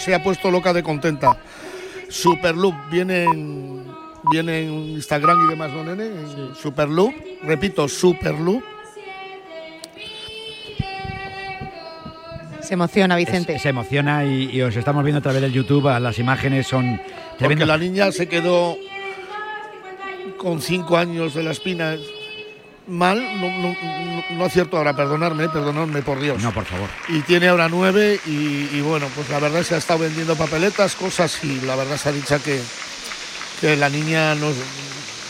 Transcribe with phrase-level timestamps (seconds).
[0.00, 1.36] se ha puesto loca de contenta.
[2.08, 3.84] Superloop viene en,
[4.32, 6.06] viene en Instagram y demás, ¿no, nene?
[6.06, 8.62] En Superloop, repito, Superloop.
[12.60, 13.54] Se emociona, Vicente.
[13.56, 15.84] Es- se emociona y, y os estamos viendo a través del YouTube.
[16.00, 17.68] Las imágenes son Porque tremendas.
[17.68, 18.76] la niña se quedó
[20.36, 21.96] con cinco años de la espina
[22.88, 26.42] mal, no, no, no- no acierto ahora, perdonadme, perdonadme por Dios.
[26.42, 26.88] No, por favor.
[27.08, 30.94] Y tiene ahora nueve y, y bueno, pues la verdad se ha estado vendiendo papeletas,
[30.94, 32.60] cosas y la verdad se ha dicho que,
[33.60, 34.54] que la niña nos,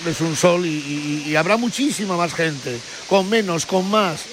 [0.07, 4.25] es un sol y, y- y habrá muchísima más gente, con menos, con más.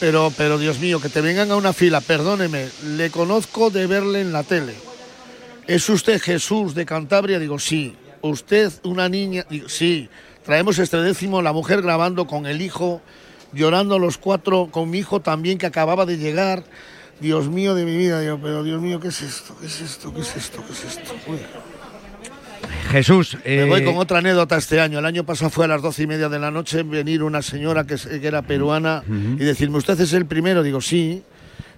[0.00, 4.20] Pero, pero Dios mío, que te vengan a una fila, perdóneme, le conozco de verle
[4.20, 4.74] en la tele.
[5.66, 7.38] ¿Es usted Jesús de Cantabria?
[7.38, 7.96] Digo, sí.
[8.22, 9.44] ¿Usted una niña?
[9.50, 10.08] Digo, sí.
[10.48, 13.02] Traemos este décimo, la mujer grabando con el hijo,
[13.52, 16.64] llorando los cuatro, con mi hijo también que acababa de llegar.
[17.20, 19.54] Dios mío de mi vida, digo, pero Dios mío, ¿qué es esto?
[19.60, 20.10] ¿Qué es esto?
[20.14, 20.64] ¿Qué es esto?
[20.66, 21.14] ¿Qué es esto?
[21.26, 21.36] Uy.
[22.90, 25.00] Jesús, Me voy eh, con otra anécdota este año.
[25.00, 27.84] El año pasado fue a las doce y media de la noche venir una señora
[27.84, 30.62] que, que era peruana y decirme, ¿usted es el primero?
[30.62, 31.22] Digo, sí.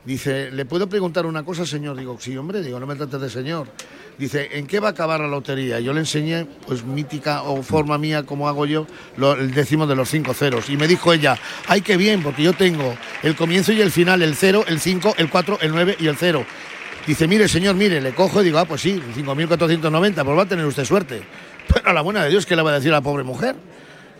[0.04, 1.96] Dice, ¿le puedo preguntar una cosa, señor?
[1.96, 3.66] Digo, sí, hombre, digo, no me trates de señor.
[4.20, 5.80] Dice, ¿en qué va a acabar la lotería?
[5.80, 10.10] Yo le enseñé, pues mítica o forma mía, como hago yo, el décimo de los
[10.10, 10.68] cinco ceros.
[10.68, 14.20] Y me dijo ella, ay, qué bien, porque yo tengo el comienzo y el final,
[14.20, 16.44] el cero, el cinco, el cuatro, el nueve y el cero.
[17.06, 20.46] Dice, mire, señor, mire, le cojo y digo, ah, pues sí, 5.490, pues va a
[20.46, 21.22] tener usted suerte.
[21.72, 23.56] Pero a la buena de Dios, ¿qué le va a decir a la pobre mujer?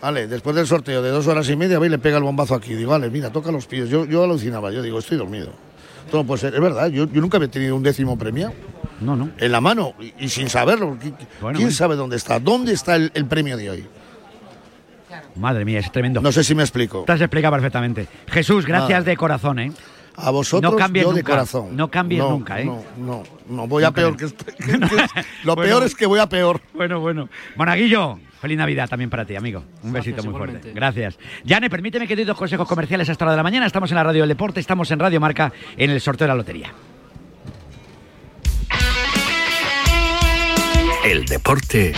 [0.01, 2.55] Vale, después del sorteo de dos horas y media, va y le pega el bombazo
[2.55, 2.73] aquí.
[2.73, 3.91] Digo, vale, mira, toca los pies.
[3.91, 5.53] Yo, yo alucinaba, yo digo, estoy dormido.
[6.11, 8.51] Todo puede ser, es verdad, yo, yo nunca había tenido un décimo premio
[9.01, 9.31] no, no.
[9.39, 10.95] en la mano y, y sin saberlo.
[10.97, 11.71] ¿Qui- Bueno, ¿Quién bueno.
[11.71, 12.39] sabe dónde está?
[12.39, 13.87] ¿Dónde está el, el premio de hoy?
[15.37, 16.21] Madre mía, es tremendo.
[16.21, 17.05] No sé si me explico.
[17.07, 18.07] Te has explicado perfectamente.
[18.29, 19.03] Jesús, gracias Nada.
[19.05, 19.73] de corazón, ¿eh?
[20.17, 21.77] A vosotros No cambies yo de nunca, corazón.
[21.77, 22.65] no cambies No, nunca, ¿eh?
[22.65, 24.77] No, no, no, voy a peor que, este- que-
[25.45, 25.71] Lo Bueno.
[25.71, 26.61] peor es que voy a peor.
[26.75, 27.29] Bueno, bueno.
[27.57, 29.65] Monaguillo, feliz Navidad también para ti, amigo.
[29.83, 30.73] Un besito muy fuerte.
[30.75, 31.19] Gracias.
[31.45, 33.67] Yane, permíteme que te doy dos consejos comerciales hasta la hora de la mañana.
[33.67, 36.35] Estamos en la Radio del Deporte, estamos en Radio Marca en el sorteo de la
[36.35, 36.73] lotería.
[41.03, 41.95] El deporte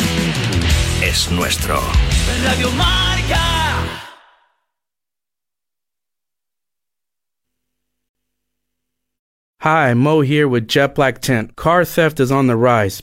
[1.03, 1.81] es nuestro.
[2.45, 3.41] Radio Marca.
[9.59, 11.57] Hi, Mo here with Jet Black Tent.
[11.57, 13.03] Car theft is on the rise.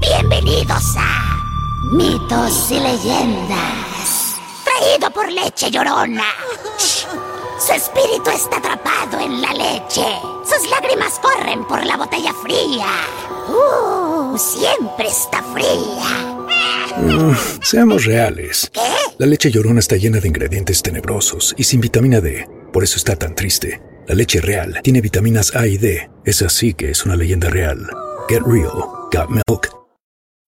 [0.00, 1.36] Bienvenidos a
[1.92, 4.36] Mitos y Leyendas.
[4.64, 6.24] Traído por leche llorona.
[6.78, 10.04] Su espíritu está atrapado en la leche.
[10.44, 12.86] Sus lágrimas corren por la botella fría.
[13.48, 16.36] Uh, siempre está fría.
[17.62, 18.70] Seamos reales.
[18.72, 18.80] ¿Qué?
[19.18, 22.48] La leche llorona está llena de ingredientes tenebrosos y sin vitamina D.
[22.72, 23.80] Por eso está tan triste.
[24.08, 26.10] La leche real tiene vitaminas A y D.
[26.24, 27.88] Es así que es una leyenda real.
[28.28, 28.84] Get real.
[29.12, 29.81] Got milk.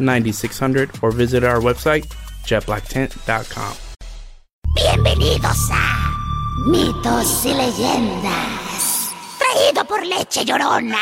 [0.00, 2.06] 9600, or visit our website,
[2.44, 3.74] jetblacktent.com.
[4.74, 6.14] Bienvenidos a
[6.66, 9.10] Mitos y Leyendas.
[9.38, 10.98] Traído por leche llorona.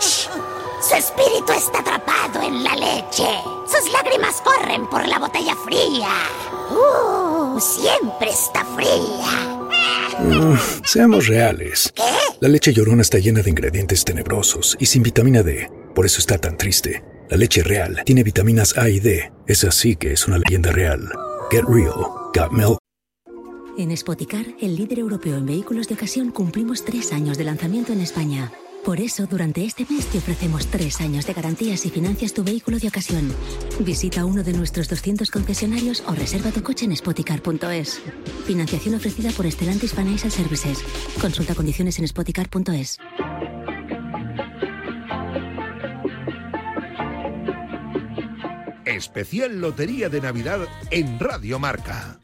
[0.00, 0.28] Shh.
[0.88, 3.26] Su espíritu está atrapado en la leche.
[3.66, 6.08] Sus lágrimas corren por la botella fría.
[6.70, 9.56] Uh, siempre está fría.
[10.84, 11.92] Seamos reales.
[12.40, 15.70] La leche llorona está llena de ingredientes tenebrosos y sin vitamina D.
[15.94, 17.02] Por eso está tan triste.
[17.28, 19.32] La leche real tiene vitaminas A y D.
[19.48, 21.10] Es así que es una leyenda real.
[21.50, 22.06] Get real.
[22.32, 22.78] Got milk.
[23.76, 28.00] En Spoticar, el líder europeo en vehículos de ocasión, cumplimos tres años de lanzamiento en
[28.00, 28.52] España.
[28.84, 32.78] Por eso, durante este mes te ofrecemos tres años de garantías y financias tu vehículo
[32.78, 33.34] de ocasión.
[33.80, 38.00] Visita uno de nuestros 200 concesionarios o reserva tu coche en spoticar.es.
[38.46, 40.78] Financiación ofrecida por Stellantis Financial Services.
[41.20, 42.98] Consulta condiciones en spoticar.es.
[48.86, 50.60] especial Lotería de Navidad
[50.90, 52.18] en Radio Marca.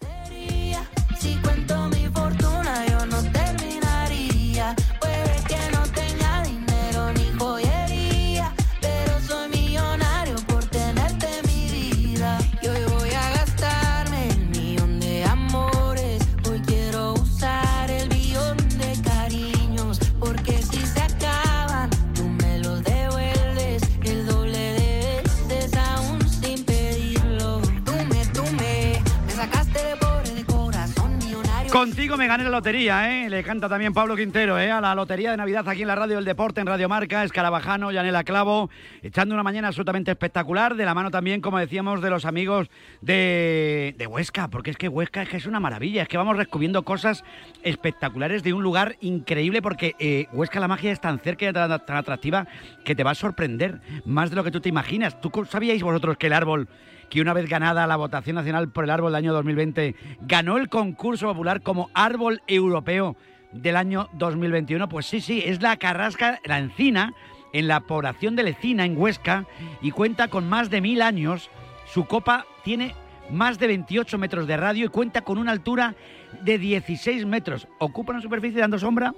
[31.72, 33.30] Contigo me gané la lotería, ¿eh?
[33.30, 34.70] Le canta también Pablo Quintero, ¿eh?
[34.70, 37.90] A la lotería de Navidad aquí en la radio del deporte, en Radio Marca, Escarabajano,
[37.90, 38.68] Yanela Clavo,
[39.02, 42.68] echando una mañana absolutamente espectacular, de la mano también, como decíamos, de los amigos
[43.00, 46.36] de, de Huesca, porque es que Huesca es que es una maravilla, es que vamos
[46.36, 47.24] descubriendo cosas
[47.62, 51.70] espectaculares de un lugar increíble, porque eh, Huesca la magia es tan cerca y tan,
[51.86, 52.46] tan atractiva
[52.84, 55.18] que te va a sorprender más de lo que tú te imaginas.
[55.22, 56.68] ¿Tú sabíais vosotros que el árbol
[57.12, 60.70] que una vez ganada la votación nacional por el árbol del año 2020, ganó el
[60.70, 63.16] concurso popular como árbol europeo
[63.52, 64.88] del año 2021.
[64.88, 67.12] Pues sí, sí, es la carrasca, la encina,
[67.52, 69.44] en la población de Lecina, en Huesca,
[69.82, 71.50] y cuenta con más de mil años.
[71.84, 72.94] Su copa tiene
[73.28, 75.94] más de 28 metros de radio y cuenta con una altura
[76.40, 77.68] de 16 metros.
[77.78, 79.14] Ocupa una superficie dando sombra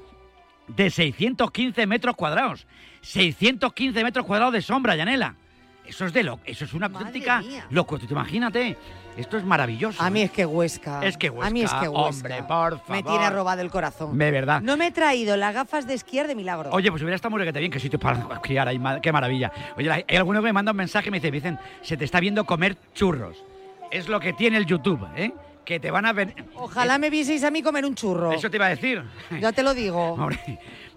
[0.67, 2.67] de 615 metros cuadrados.
[3.02, 5.37] 615 metros cuadrados de sombra, Yanela.
[5.87, 8.01] Eso es de lo, eso es una auténtica locura.
[8.07, 8.77] Tú imagínate,
[9.17, 10.03] esto es maravilloso.
[10.03, 10.25] A mí ¿eh?
[10.25, 11.05] es que Huesca.
[11.05, 12.09] Es que Huesca, A mí es que Huesca.
[12.09, 13.05] hombre, por Me favor.
[13.05, 14.17] tiene robado el corazón.
[14.17, 14.63] De verdad.
[14.63, 16.71] No me he traído las gafas de esquiar de milagro.
[16.73, 19.53] Oye, pues hubiera estado muy requete bien, qué sitio para criar ahí, qué maravilla.
[19.77, 22.19] Oye, hay alguno que me manda un mensaje y me dice, dicen, se te está
[22.19, 23.45] viendo comer churros.
[23.91, 25.33] Es lo que tiene el YouTube, ¿eh?
[25.65, 26.35] Que te van a ver.
[26.57, 28.33] Ojalá me vieseis a mí comer un churro.
[28.33, 29.03] Eso te iba a decir.
[29.41, 30.13] Ya te lo digo.
[30.15, 30.39] Hombre,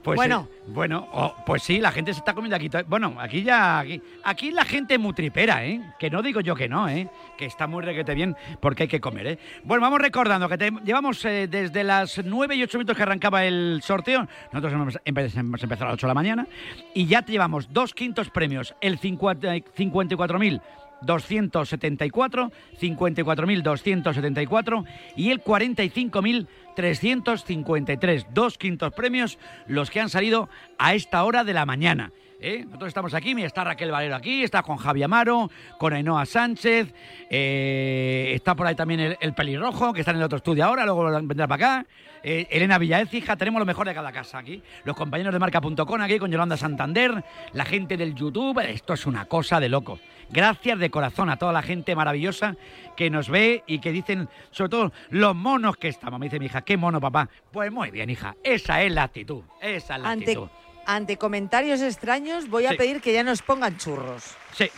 [0.08, 0.48] pues Bueno.
[0.52, 2.70] eh, bueno, oh, pues sí, la gente se está comiendo aquí.
[2.88, 5.82] Bueno, aquí ya, aquí, aquí la gente es muy tripera, ¿eh?
[6.00, 7.10] Que no digo yo que no, ¿eh?
[7.38, 9.38] Que está muy requete bien porque hay que comer, ¿eh?
[9.66, 13.44] Bueno, vamos recordando que te- llevamos eh, desde las 9 y 8 minutos que arrancaba
[13.46, 14.26] el sorteo.
[14.54, 16.48] Nosotros hemos, empe- hemos empezado a las 8 de la mañana
[16.94, 20.62] y ya te llevamos dos quintos premios, el 50 54.000
[21.00, 22.52] 274,
[22.82, 24.84] 54.274
[25.16, 25.42] y el
[26.78, 28.28] 45.353.
[28.34, 29.38] Dos quintos premios
[29.68, 32.12] los que han salido a esta hora de la mañana.
[32.40, 32.64] ¿Eh?
[32.66, 36.94] Nosotros estamos aquí, mira, está Raquel Valero aquí, está con Javi Amaro, con Ainhoa Sánchez,
[37.30, 40.86] eh, está por ahí también el, el pelirrojo, que está en el otro estudio ahora,
[40.86, 41.86] luego vendrá para acá.
[42.24, 44.62] eh, Elena Villaécija, tenemos lo mejor de cada casa aquí.
[44.84, 47.24] Los compañeros de marca.com aquí con Yolanda Santander,
[47.54, 50.00] la gente del YouTube, esto es una cosa de loco.
[50.30, 52.58] Gracias de corazón a toda la gente maravillosa
[52.98, 56.20] que nos ve y que dicen, sobre todo, los monos que estamos.
[56.20, 57.30] Me dice mi hija, ¿qué mono, papá?
[57.52, 60.50] Pues muy bien, hija, esa es la actitud, esa es la Ante, actitud.
[60.88, 62.78] Ante comentarios extraños voy a Sí.
[62.78, 64.24] pedir que ya nos pongan churros.
[64.58, 64.72] Sí,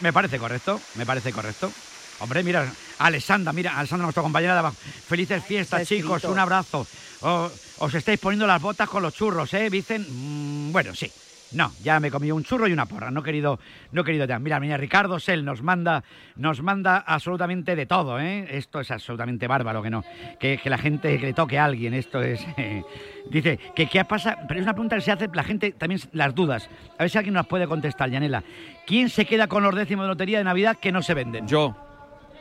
[0.00, 1.72] me parece correcto, me parece correcto.
[2.20, 4.76] Hombre, mira, Alessandra, mira, Alessandra, nuestra compañera de abajo.
[5.08, 6.32] Felices fiestas, chicos, escrito.
[6.32, 6.86] un abrazo.
[7.22, 9.70] O- os estáis poniendo las botas con los churros, ¿eh?
[9.70, 11.10] Dicen, mm, bueno, sí.
[11.52, 13.58] No, ya me comí un churro y una porra, no he querido,
[13.92, 14.38] no he querido ya.
[14.38, 16.04] Mira, mira, Ricardo Sel nos manda,
[16.36, 18.46] nos manda absolutamente de todo, ¿eh?
[18.50, 20.04] Esto es absolutamente bárbaro, que no,
[20.38, 22.82] que, que la gente que le toque a alguien, esto es, eh,
[23.30, 26.34] dice, que qué pasa, pero es una pregunta que se hace la gente también las
[26.34, 26.68] dudas.
[26.98, 28.44] A ver si alguien nos puede contestar, Yanela.
[28.86, 31.48] ¿Quién se queda con los décimos de lotería de Navidad que no se venden?
[31.48, 31.74] Yo.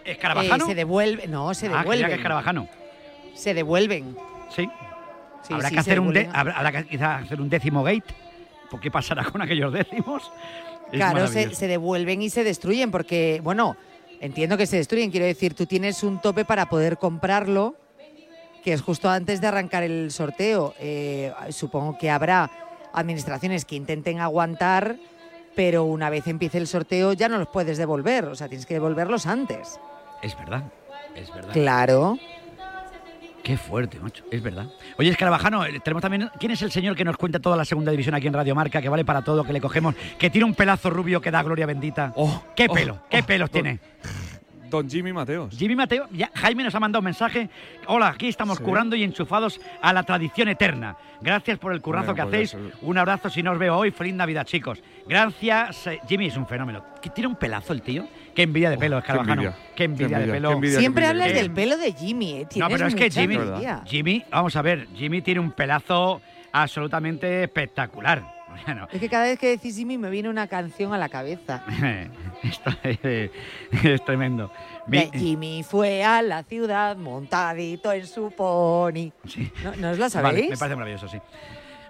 [0.03, 0.65] ¿Escarabajano?
[0.65, 2.07] Eh, se devuelve, no, se Ah, creía devuelven.
[2.09, 2.67] que Escarabajano.
[3.33, 4.17] Se devuelven.
[4.49, 4.69] Sí.
[5.43, 8.03] Sí, habrá sí, que hacer un habrá, habrá que quizá hacer un décimo gate.
[8.69, 10.31] ¿Por qué pasará con aquellos décimos?
[10.91, 13.75] Es Claro, se devuelven y se destruyen porque, bueno,
[14.21, 15.11] entiendo que se destruyen.
[15.11, 17.75] Quiero decir, tú tienes un tope para poder comprarlo,
[18.63, 20.73] que es justo antes de arrancar el sorteo.
[20.79, 22.49] Eh, supongo que habrá
[22.93, 24.97] administraciones que intenten aguantar,
[25.55, 28.25] pero una vez empiece el sorteo ya no los puedes devolver.
[28.25, 29.79] O sea, tienes que devolverlos antes.
[30.21, 30.63] Es verdad,
[31.15, 31.53] es verdad.
[31.53, 32.17] Claro.
[33.47, 34.25] Qué fuerte, macho.
[34.29, 34.65] Es verdad.
[34.97, 36.29] Oye, Escarabajano, eh, tenemos también.
[36.37, 38.81] ¿Quién es el señor que nos cuenta toda la segunda división aquí en Radio Marca,
[38.81, 41.65] que vale para todo, que le cogemos, que tiene un pelazo rubio que da gloria
[41.65, 42.13] bendita?
[42.57, 42.99] ¿Qué oh, pelo?
[43.09, 43.79] ¿Qué oh, pelos don- tiene?
[44.69, 45.55] Don Jimmy Mateos.
[45.57, 47.49] Jimmy Mateo, ya, Jaime nos ha mandado un mensaje.
[47.87, 48.63] Hola, aquí estamos Sí.
[48.63, 50.97] currando y enchufados a la tradición eterna.
[51.21, 52.49] Gracias por el currazo Bueno, que hacéis.
[52.51, 52.73] ser.
[52.81, 53.91] Un abrazo si no os veo hoy.
[53.91, 54.81] Feliz Navidad, chicos.
[55.07, 55.87] Gracias.
[55.87, 56.83] eh, Jimmy es un fenómeno.
[57.01, 58.07] ¿Que ¿Tiene un pelazo el tío?
[58.35, 59.41] Qué envidia de pelo, Escarabajano.
[59.41, 59.57] envidia.
[59.75, 60.49] Qué envidia, Qué de pelo.
[60.49, 62.31] qué envidia, Siempre qué hablas del pelo de Jimmy.
[62.33, 62.47] ¿eh?
[62.57, 63.81] No, pero es que Jimmy, envidia.
[63.85, 66.21] Jimmy, vamos a ver, Jimmy tiene un pelazo
[66.51, 68.36] absolutamente espectacular.
[68.65, 71.63] Bueno, Es que cada vez que decís Jimmy me viene una canción a la cabeza.
[72.43, 73.31] esto es,
[73.83, 74.51] es tremendo.
[74.87, 79.11] Mi- Jimmy fue a la ciudad montadito en su pony.
[79.63, 80.35] ¿No, ¿no os la sabéis?
[80.35, 81.17] Vale, me parece maravilloso, sí.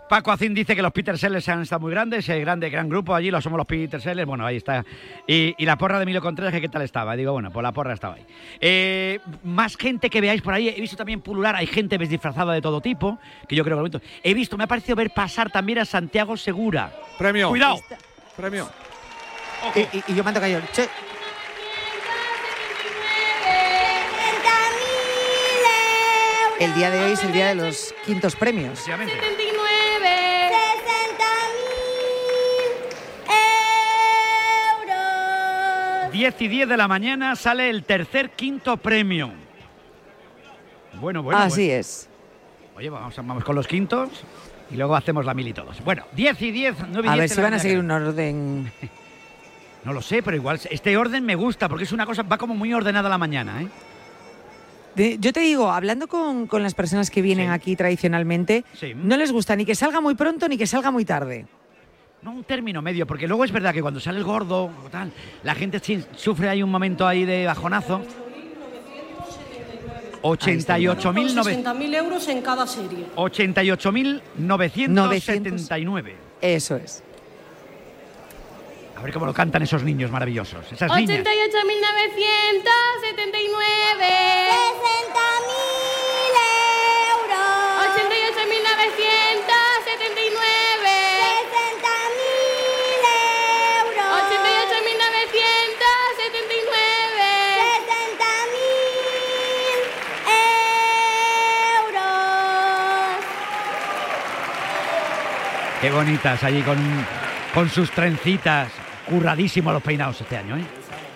[0.10, 3.14] Paco Acín dice que los Peter Sellers han estado muy grandes, el grande, gran grupo
[3.14, 4.86] allí, lo somos los Peter Sellers, bueno, ahí está.
[5.28, 7.16] Y, y la porra de Emilio Contreras, que qué tal estaba.
[7.16, 8.26] Digo, bueno, pues la porra estaba ahí.
[8.62, 12.62] Eh, más gente que veáis por ahí, he visto también pulular, hay gente disfrazada de
[12.62, 14.02] todo tipo, que yo creo que bonito.
[14.24, 16.92] He visto, me ha parecido ver pasar también a Santiago Segura.
[17.18, 17.50] Premio.
[17.50, 17.80] Cuidado.
[18.38, 18.70] Premio.
[19.76, 20.62] Y, y- y yo mando cayó.
[20.72, 20.88] Che,
[26.60, 28.84] el día de hoy es el día de los quintos premios.
[36.12, 39.32] 10 y 10 de la mañana sale el tercer quinto premio.
[41.00, 41.40] Bueno, bueno.
[41.40, 41.80] Así bueno.
[41.80, 42.10] es.
[42.76, 44.10] Oye, vamos, vamos con los quintos
[44.72, 45.84] y luego hacemos la mil y todos.
[45.84, 47.10] Bueno, 10 y 10, 9 y 10.
[47.12, 48.72] A ver si van a seguir un orden.
[49.84, 52.54] No lo sé, pero igual este orden me gusta porque es una cosa, va como
[52.56, 53.68] muy ordenada la mañana, ¿eh?
[54.96, 58.94] De- yo te digo, hablando con, con las personas que vienen aquí tradicionalmente, Sí.
[58.96, 61.46] no les gusta ni que salga muy pronto ni que salga muy tarde.
[62.28, 65.14] No un término medio, porque luego es verdad que cuando sale el gordo o tal,
[65.44, 65.80] la gente
[66.14, 68.02] sufre ahí un momento ahí de bajonazo.
[70.24, 71.64] 88.900.
[71.64, 73.06] 60.000 euros en cada serie.
[73.16, 76.16] 88.979.
[76.42, 77.02] Eso es.
[78.98, 81.22] A ver cómo lo cantan esos niños maravillosos, esas niñas.
[81.22, 84.17] 88.979.
[105.98, 106.78] bonitas allí con,
[107.54, 108.70] con sus trencitas.
[109.10, 110.64] Curradísimos los peinados este año, ¿eh?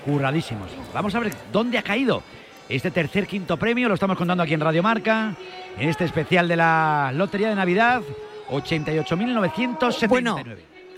[0.06, 0.70] Curradísimos.
[0.94, 2.24] Vamos a ver dónde ha caído
[2.70, 3.88] este tercer quinto premio.
[3.88, 5.36] Lo estamos contando aquí en Radio Marca,
[5.78, 8.02] en este especial de la Lotería de Navidad.
[8.50, 10.08] 88.979.
[10.08, 10.38] Bueno,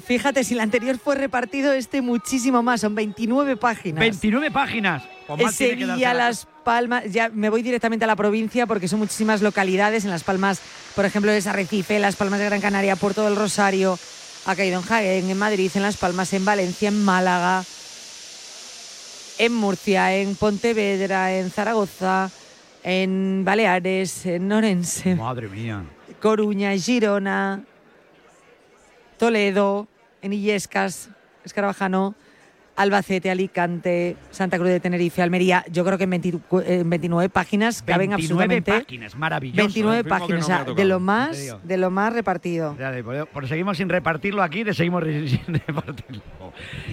[0.06, 4.00] fíjate, si el anterior fue repartido, este muchísimo más, son 29 páginas.
[4.00, 5.04] 29 páginas.
[5.28, 5.40] Pues
[5.98, 10.04] la- Las Palmas, ya me voy directamente a la provincia porque son muchísimas localidades.
[10.06, 10.62] En Las Palmas,
[10.96, 13.98] por ejemplo, es Arrecife, Las Palmas de Gran Canaria, Puerto del Rosario,
[14.46, 17.64] ha caído en Jaén, en Madrid, en Las Palmas, en Valencia, en Málaga,
[19.38, 22.30] en Murcia, en Pontevedra, en Zaragoza,
[22.84, 25.84] en Baleares, en Orense, Madre mía.
[26.22, 27.64] Coruña, Girona,
[29.18, 29.88] Toledo,
[30.22, 31.10] en Illescas,
[31.44, 32.16] Escarabajano,
[32.76, 35.64] Albacete, Alicante, Santa Cruz de Tenerife, Almería.
[35.72, 39.58] Yo creo que en, 20 en 29 páginas caben 29 absolutamente páginas, maravilloso.
[39.58, 40.04] 29 ¿eh?
[40.04, 42.76] páginas, o sea, de lo más, de lo más repartido.
[43.32, 46.22] Por, seguimos sin repartirlo aquí, de seguimos sin repartirlo.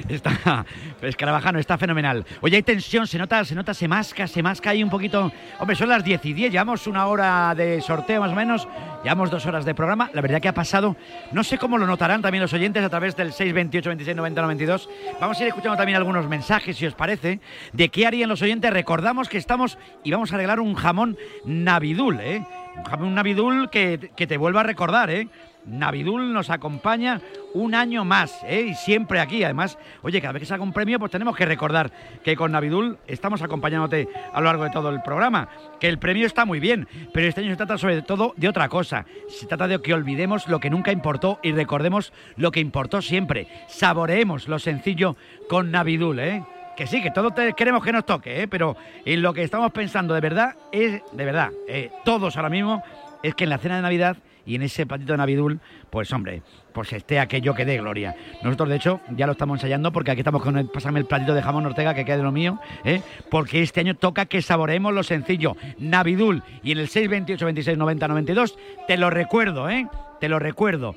[0.08, 0.64] Está,
[1.02, 2.24] Escarabajano, está fenomenal.
[2.40, 5.32] Oye, hay tensión, se nota, se nota, se masca, se masca ahí un poquito.
[5.58, 8.68] Hombre, son las 10 y 10, llevamos una hora de sorteo más o menos,
[9.02, 10.10] llevamos dos horas de programa.
[10.12, 10.96] La verdad que ha pasado,
[11.32, 14.88] no sé cómo lo notarán también los oyentes a través del 628 26 90 92.
[15.20, 17.40] Vamos a ir escuchando también algunos mensajes, si os parece,
[17.72, 18.72] de qué harían los oyentes.
[18.72, 22.44] Recordamos que estamos y vamos a regalar un jamón Navidul, ¿eh?
[22.76, 25.28] Un jamón Navidul que, que te vuelva a recordar, ¿eh?
[25.66, 27.20] Navidul nos acompaña
[27.54, 28.66] un año más, ¿eh?
[28.70, 31.90] Y siempre aquí, además, oye, cada vez que salga un premio, pues tenemos que recordar
[32.22, 35.48] que con Navidul estamos acompañándote a lo largo de todo el programa.
[35.78, 38.68] Que el premio está muy bien, pero este año se trata sobre todo de otra
[38.68, 39.04] cosa.
[39.28, 43.48] Se trata de que olvidemos lo que nunca importó y recordemos lo que importó siempre.
[43.68, 45.16] Saboreemos lo sencillo
[45.48, 46.44] con Navidul, ¿eh?
[46.76, 48.48] Que sí, que todos queremos que nos toque, ¿eh?
[48.48, 48.74] pero
[49.04, 52.82] en lo que estamos pensando de verdad es, de verdad, eh, todos ahora mismo,
[53.22, 54.16] es que en la cena de Navidad
[54.50, 56.42] y en ese platito de Navidul, pues hombre,
[56.72, 58.16] pues esté aquello que dé gloria.
[58.42, 61.34] Nosotros, de hecho, ya lo estamos ensayando porque aquí estamos con el, pásame el platito
[61.34, 63.00] de jamón Ortega que queda de lo mío, ¿eh?
[63.30, 68.08] porque este año toca que saboreemos lo sencillo, Navidul, y en el 628 26 90
[68.08, 69.86] 92, te lo recuerdo, ¿eh?
[70.18, 70.96] Te lo recuerdo.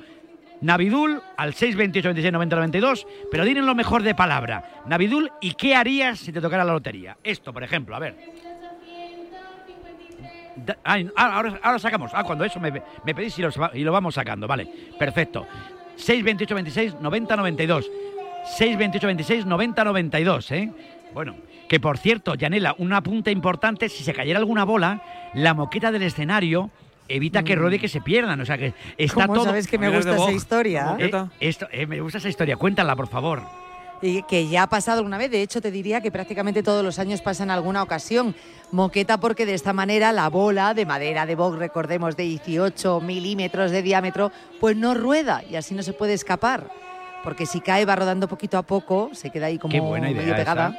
[0.60, 4.82] Navidul al 628 26 90 92, pero dinos lo mejor de palabra.
[4.86, 7.18] Navidul, ¿y qué harías si te tocara la lotería?
[7.22, 8.16] Esto, por ejemplo, a ver.
[10.84, 12.12] Ah, ahora, ahora sacamos.
[12.14, 14.46] Ah, cuando eso me, me pedís y lo, y lo vamos sacando.
[14.46, 14.68] Vale,
[14.98, 15.46] perfecto.
[15.96, 17.90] 628 26 90 92.
[18.56, 20.70] 628 26 90 92, ¿eh?
[21.12, 21.36] Bueno,
[21.68, 25.02] que por cierto, Yanela, un apunte importante: si se cayera alguna bola,
[25.34, 26.70] la moqueta del escenario
[27.08, 28.40] evita que ruede y que se pierdan.
[28.40, 29.44] O sea que está ¿Cómo todo.
[29.46, 30.96] sabes que me gusta esa historia?
[30.98, 32.56] Eh, esto, eh, me gusta esa historia.
[32.56, 33.42] Cuéntala, por favor.
[34.04, 36.98] Y que ya ha pasado alguna vez, de hecho te diría que prácticamente todos los
[36.98, 38.34] años pasa en alguna ocasión.
[38.70, 43.70] Moqueta porque de esta manera la bola de madera de Vogue, recordemos, de 18 milímetros
[43.70, 44.30] de diámetro,
[44.60, 46.68] pues no rueda y así no se puede escapar.
[47.22, 50.76] Porque si cae va rodando poquito a poco, se queda ahí como medio pegada.
[50.76, 50.78] esa.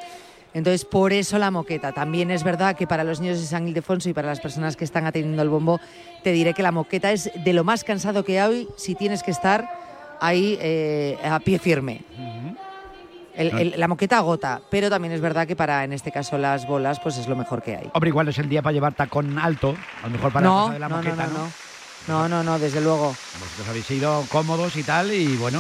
[0.53, 1.93] Entonces, por eso la moqueta.
[1.93, 4.85] También es verdad que para los niños de San Ildefonso y para las personas que
[4.85, 5.79] están atendiendo el bombo,
[6.23, 9.31] te diré que la moqueta es de lo más cansado que hay si tienes que
[9.31, 9.67] estar
[10.21, 12.01] ahí eh, a pie firme.
[13.37, 16.65] El- el- la moqueta agota, pero también es verdad que para, en este caso, las
[16.67, 17.89] bolas, pues es lo mejor que hay.
[17.93, 20.69] Hombre, igual no es el día para llevar tacón alto, a lo mejor para No,
[20.69, 21.39] de la no, moqueta, no, ¿no?
[21.39, 21.49] no.
[22.07, 23.07] No, no, no, desde luego.
[23.39, 25.59] Vosotros habéis sido cómodos y tal, y bueno,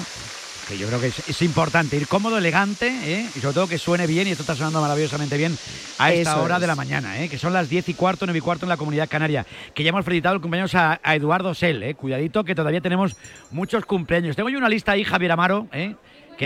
[0.67, 3.27] que yo creo que es, es importante ir cómodo, elegante, ¿eh?
[3.35, 5.57] y sobre todo que suene bien, y esto está sonando maravillosamente bien
[5.97, 6.61] a esta Eso hora es.
[6.61, 7.29] de la mañana, ¿eh?
[7.29, 9.43] que son las 10 y cuarto, 9 y cuarto en la comunidad canaria.
[9.73, 11.95] Que ya hemos felicitado el cumpleaños a, a Eduardo Sel, ¿eh?
[11.95, 13.15] cuidadito, que todavía tenemos
[13.49, 14.35] muchos cumpleaños.
[14.35, 15.95] Tengo yo una lista ahí, Javier Amaro, ¿eh?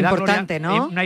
[0.01, 0.87] Da Importante, gloria- ¿no?
[0.87, 1.03] una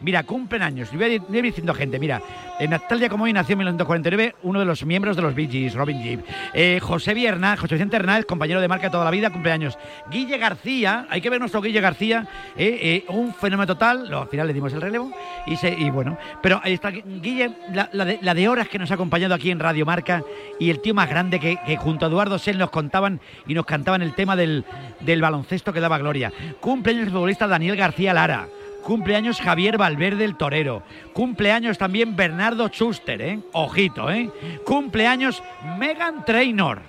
[0.00, 0.90] Mira, cumplen años.
[0.92, 1.98] Y voy diciendo gente.
[1.98, 2.20] Mira,
[2.58, 5.48] en tal día como hoy nació en 1949 uno de los miembros de los Bee
[5.48, 6.24] Gees, Robin Gibb.
[6.54, 9.78] Eh, José Vierna, José Vicente Hernández, compañero de marca toda la vida, cumpleaños.
[10.10, 12.26] Guille García, hay que ver nuestro Guille García,
[12.56, 14.08] eh, eh, un fenómeno total.
[14.10, 15.12] Lo, al final le dimos el relevo.
[15.46, 19.58] Y, bueno, pero ahí está Guille, la, de, horas que nos ha acompañado aquí en
[19.58, 20.22] Radio Marca
[20.58, 24.02] y el tío más grande que, junto a Eduardo Sen nos contaban y nos cantaban
[24.02, 24.64] el tema del,
[25.00, 26.32] del baloncesto que daba gloria.
[26.60, 28.48] Cumpleaños el futbolista Daniel García Lara.
[28.86, 30.84] Cumpleaños Javier Valverde el Torero.
[31.12, 33.40] Cumpleaños también Bernardo Schuster, ¿eh?
[33.52, 34.30] Ojito, ¿eh?
[34.64, 35.42] Cumpleaños
[35.76, 36.82] Megan Trainor.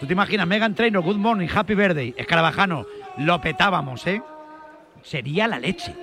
[0.00, 0.48] ¿Tú te imaginas?
[0.48, 2.12] Megan Trainor, Good Morning, Happy Birthday.
[2.16, 2.86] Escarabajano,
[3.18, 4.20] lo petábamos, ¿eh?
[5.04, 5.94] Sería la leche.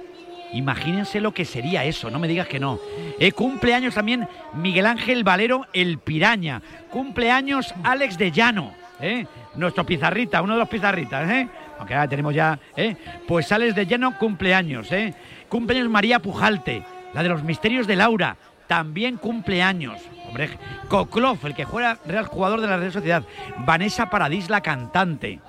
[0.54, 2.80] Imagínense lo que sería eso, no me digas que no.
[3.20, 6.62] Eh, cumpleaños también Miguel Ángel Valero el Piraña.
[6.90, 9.26] Cumpleaños Alex de Llano, ¿eh?
[9.56, 11.50] Nuestro pizarrita, uno de los pizarritas, ¿eh?
[11.78, 12.96] Aunque ahora tenemos ya, ¿eh?
[13.28, 15.14] Pues Alex de Llano cumpleaños, ¿eh?
[15.52, 20.00] Cumpleaños María Pujalte, la de los misterios de Laura, también cumpleaños.
[20.26, 20.50] Hombre,
[20.88, 23.24] Koklov, el que juega Real jugador de la Real Sociedad.
[23.58, 25.42] Vanessa Paradis, la cantante.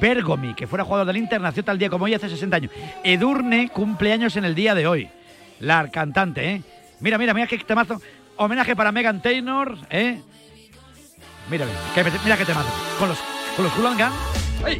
[0.00, 2.70] Bergomi, que fuera jugador del Inter, nació tal día como hoy hace 60 años.
[3.02, 5.10] Edurne, cumpleaños en el día de hoy.
[5.58, 6.62] La cantante, ¿eh?
[7.00, 8.00] Mira, mira, mira qué temazo.
[8.36, 10.20] Homenaje para Megan Taylor, ¿eh?
[11.50, 12.70] Mira, mira, qué, temazo.
[13.00, 13.18] Con los,
[13.56, 14.14] con los Hooligans.
[14.64, 14.78] ¡Ay!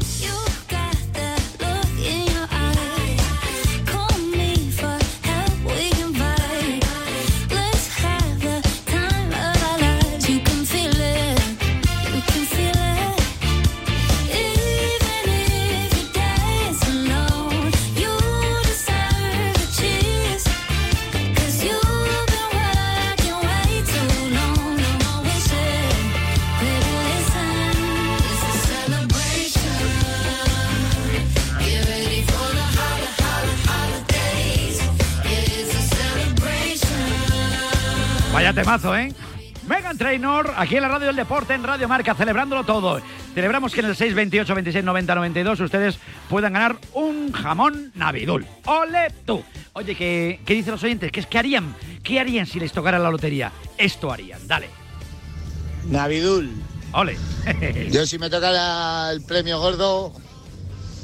[38.79, 39.13] Temazo, ¿eh?
[39.67, 43.01] Megan Trainor, aquí en la Radio del Deporte, en Radio Marca, celebrándolo todo.
[43.35, 48.47] Celebramos que en el 628 26 90 92 ustedes puedan ganar un jamón Navidul.
[48.67, 49.43] ¡Ole tú!
[49.73, 51.11] Oye, ¿qué, qué dicen los oyentes?
[51.11, 51.75] ¿Qué, es- ¿Qué harían?
[52.05, 53.51] ¿Qué harían si les tocara la lotería?
[53.77, 54.69] Esto harían, dale.
[55.87, 56.53] Navidul.
[56.93, 57.17] ¡Ole!
[57.91, 60.13] Yo si me tocara el premio gordo,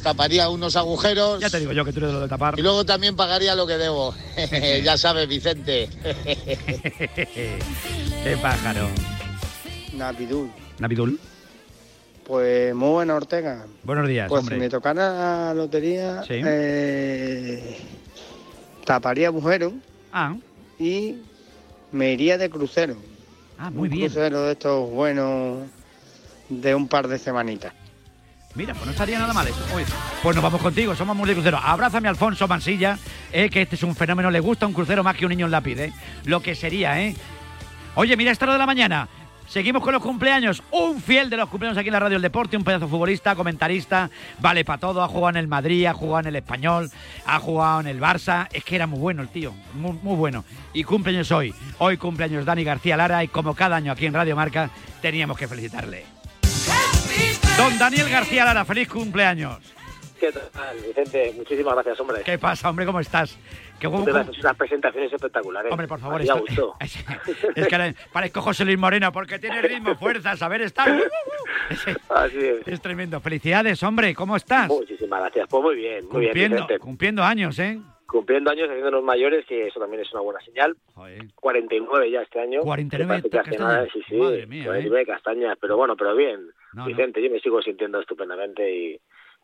[0.03, 1.41] taparía unos agujeros.
[1.41, 2.59] Ya te digo yo que tú eres de lo de tapar.
[2.59, 4.15] Y luego también pagaría lo que debo.
[4.85, 5.89] ya sabes, Vicente.
[8.25, 8.89] ¡Qué pájaro!
[9.95, 10.51] Navidul.
[10.79, 11.19] Navidul.
[12.25, 13.67] Pues muy buena Ortega.
[13.83, 14.57] Buenos días, Pues hombre.
[14.57, 15.13] si me tocara
[15.49, 16.35] la lotería, Sí.
[16.45, 17.79] eh,
[18.85, 19.73] taparía agujeros
[20.13, 20.37] Ah.
[20.79, 21.17] y
[21.91, 22.97] me iría de crucero.
[23.59, 24.07] Ah, muy un bien.
[24.09, 25.67] crucero de estos buenos
[26.49, 27.73] de un par de semanitas.
[28.55, 29.65] Mira, pues no estaría nada mal eso.
[29.75, 29.83] Uy,
[30.23, 31.59] Pues nos vamos contigo, somos muy de crucero.
[31.59, 32.99] Abrázame, Alfonso Mansilla,
[33.33, 34.31] eh, que este es un fenómeno.
[34.31, 35.93] Le gusta un crucero más que un niño en lápiz, ¿eh?
[36.25, 37.17] Lo que sería, ¿eh?
[37.95, 39.09] Oye, mira, esta hora de la mañana.
[39.49, 40.63] Seguimos con los cumpleaños.
[40.71, 44.11] Un fiel de los cumpleaños aquí en la Radio del Deporte, un pedazo futbolista, comentarista,
[44.39, 45.03] vale para todo.
[45.03, 46.91] Ha jugado en el Madrid, ha jugado en el Español,
[47.27, 48.49] ha jugado en el Barça.
[48.53, 50.45] Es que era muy bueno el tío, muy, muy bueno.
[50.73, 51.55] Y cumpleaños hoy.
[51.79, 54.71] Hoy cumpleaños Dani García Lara y como cada año aquí en Radio Marca,
[55.03, 56.22] teníamos que felicitarle.
[57.57, 59.59] Don Daniel García Lara, feliz cumpleaños.
[60.19, 61.33] ¿Qué tal, Vicente?
[61.37, 62.23] Muchísimas gracias, hombre.
[62.25, 62.87] ¿Qué pasa, hombre?
[62.87, 63.39] ¿Cómo estás?
[63.79, 65.73] ¿Qué Tú te haces unas presentaciones espectaculares.
[65.73, 66.77] Hombre, por favor, esto-.
[67.57, 70.89] Es que ahora parezco José Luis Moreno porque tiene ritmo, fuerza, saber estar.
[72.09, 72.69] Así es.
[72.69, 73.21] Es tremendo.
[73.21, 74.15] Felicidades, hombre.
[74.15, 74.69] ¿Cómo estás?
[74.69, 75.47] Muchísimas gracias.
[75.51, 76.79] Pues muy bien, muy bien, Cumpliendo, Vicente.
[76.79, 77.81] cumpliendo años, ¿eh?
[78.07, 80.77] Cumpliendo años, haciéndonos mayores, que eso también es una buena señal.
[81.35, 82.61] 49 ya este año.
[82.61, 83.75] 49 Me parece que hace castañas.
[83.75, 84.17] nada, sí, sí.
[84.17, 84.67] Madre mía, ¿eh?
[84.67, 86.41] 49 castañas, pero bueno, pero bien.
[86.73, 86.87] No, no.
[86.89, 89.01] Vicente, yo me sigo sintiendo estupendamente y,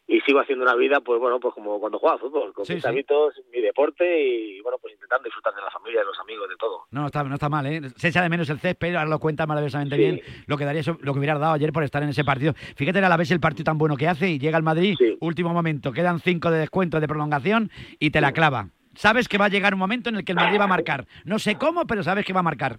[0.06, 2.82] y sigo haciendo una vida, pues bueno, pues como cuando jugaba fútbol, con Sí, mis
[2.82, 2.88] sí.
[2.88, 6.56] hábitos, mi deporte y bueno, pues intentando disfrutar de la familia, de los amigos, de
[6.56, 6.84] todo.
[6.90, 7.82] No, está, no está mal, ¿eh?
[7.96, 10.02] Se echa de menos el césped, ahora lo cuenta maravillosamente Sí.
[10.02, 10.20] bien.
[10.46, 12.54] Lo que daría lo que hubiera dado ayer por estar en ese partido.
[12.76, 15.52] Fíjate a la vez el partido tan bueno que hace y llega al Madrid, último
[15.52, 18.70] momento, quedan cinco de descuento de prolongación y te la clava.
[18.94, 21.06] sabes que va a llegar un momento en el que el Madrid va a marcar.
[21.24, 22.78] No sé cómo, pero sabes que va a marcar.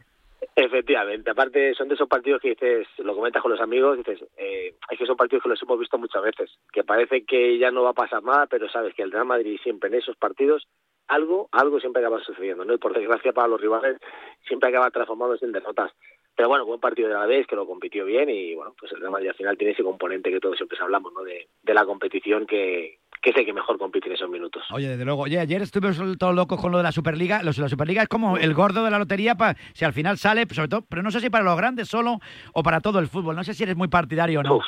[0.61, 4.75] Efectivamente, aparte son de esos partidos que dices, lo comentas con los amigos, dices, eh,
[4.89, 7.83] es que son partidos que los hemos visto muchas veces, que parece que ya no
[7.83, 10.67] va a pasar nada, pero sabes que el Real Madrid siempre en esos partidos
[11.07, 12.73] algo, algo siempre acaba sucediendo, ¿no?
[12.73, 13.99] Y por desgracia para los rivales
[14.45, 15.93] siempre acaba transformándose en derrotas.
[16.39, 19.01] Pero bueno, buen partido de la vez, que lo compitió bien y bueno, pues el
[19.01, 21.21] Real Madrid al final tiene ese componente que todos siempre hablamos, ¿no?
[21.21, 24.63] De, de la competición que, que es el que mejor compite en esos minutos.
[24.71, 25.23] Oye, desde luego.
[25.23, 27.43] Oye, ayer estuvimos todos locos con lo de la Superliga.
[27.43, 30.45] Los, la Superliga es como el gordo de la lotería, pa, si al final sale,
[30.49, 32.19] sobre todo, pero no sé si para los grandes solo
[32.53, 33.35] o para todo el fútbol.
[33.35, 34.55] No sé si eres muy partidario o no.
[34.55, 34.65] Uf.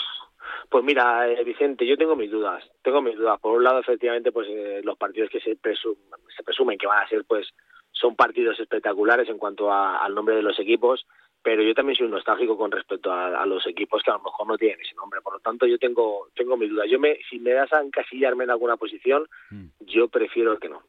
[0.69, 2.65] Pues mira, eh, Vicente, yo tengo mis dudas.
[2.81, 3.39] Tengo mis dudas.
[3.39, 5.95] Por un lado, efectivamente, pues eh, los partidos que se, presum-
[6.35, 7.47] se presumen que van a ser, pues
[7.93, 11.05] son partidos espectaculares en cuanto a- al nombre de los equipos,
[11.43, 14.23] pero yo también soy un nostálgico con respecto a, a los equipos que a lo
[14.23, 15.21] mejor no tienen ese nombre.
[15.21, 16.87] Por lo tanto, yo tengo tengo mis dudas.
[16.89, 19.65] Yo me, si me das a encasillarme en alguna posición, Mm.
[19.81, 20.81] yo prefiero que no.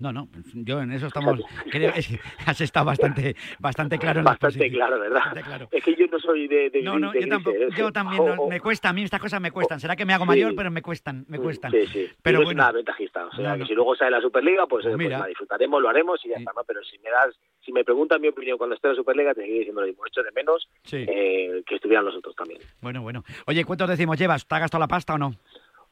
[0.00, 1.40] No, no, yo en eso estamos.
[1.72, 5.16] Creo que has estado bastante, bastante claro en Bastante claro, ¿verdad?
[5.16, 5.68] Bastante claro.
[5.72, 7.56] Es que yo no soy de, de No, no, de yo tampoco.
[7.56, 7.68] ¿eh?
[7.76, 9.80] Yo también, no, O- me cuesta, a mí estas cosas me cuestan.
[9.80, 10.28] Será que me hago Sí.
[10.28, 11.72] mayor, pero me cuestan, me cuestan.
[11.72, 12.06] Sí, sí.
[12.22, 12.50] Pero no bueno.
[12.50, 13.26] soy nada ventajista.
[13.26, 15.18] O sea, No, que si luego sale la Superliga, pues, eh, pues mira.
[15.18, 16.62] la disfrutaremos, lo haremos y ya está, ¿no?
[16.64, 17.34] Pero si me das,
[17.64, 20.06] si me preguntan mi opinión cuando esté en la Superliga, te seguiré diciendo lo mismo.
[20.06, 22.60] Hecho de menos eh, que estuvieran los otros también.
[22.80, 23.24] Bueno, bueno.
[23.46, 24.46] Oye, ¿cuántos decimos llevas?
[24.46, 25.34] ¿Te has gastado la pasta o no?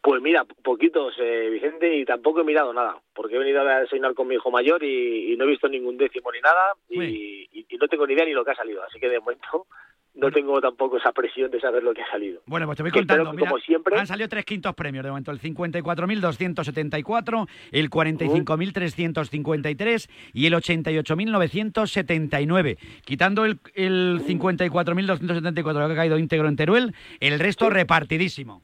[0.07, 4.15] Pues mira, poquitos, eh, Vicente, y tampoco he mirado nada, porque he venido a desayunar
[4.15, 7.67] con mi hijo mayor y, y no he visto ningún décimo ni nada, y, y-
[7.69, 9.67] y no tengo ni idea ni lo que ha salido, así que de momento
[10.15, 12.41] no tengo tampoco esa presión de saber lo que ha salido.
[12.47, 13.33] Bueno, pues te voy Que contando.
[13.33, 20.09] que, Mira, como siempre, han salido tres quintos premios de momento: el 54.274, el 45.353
[20.35, 22.79] y el 88.979.
[23.05, 28.63] Quitando el, el 54.274 que ha caído íntegro en Teruel, el resto repartidísimo.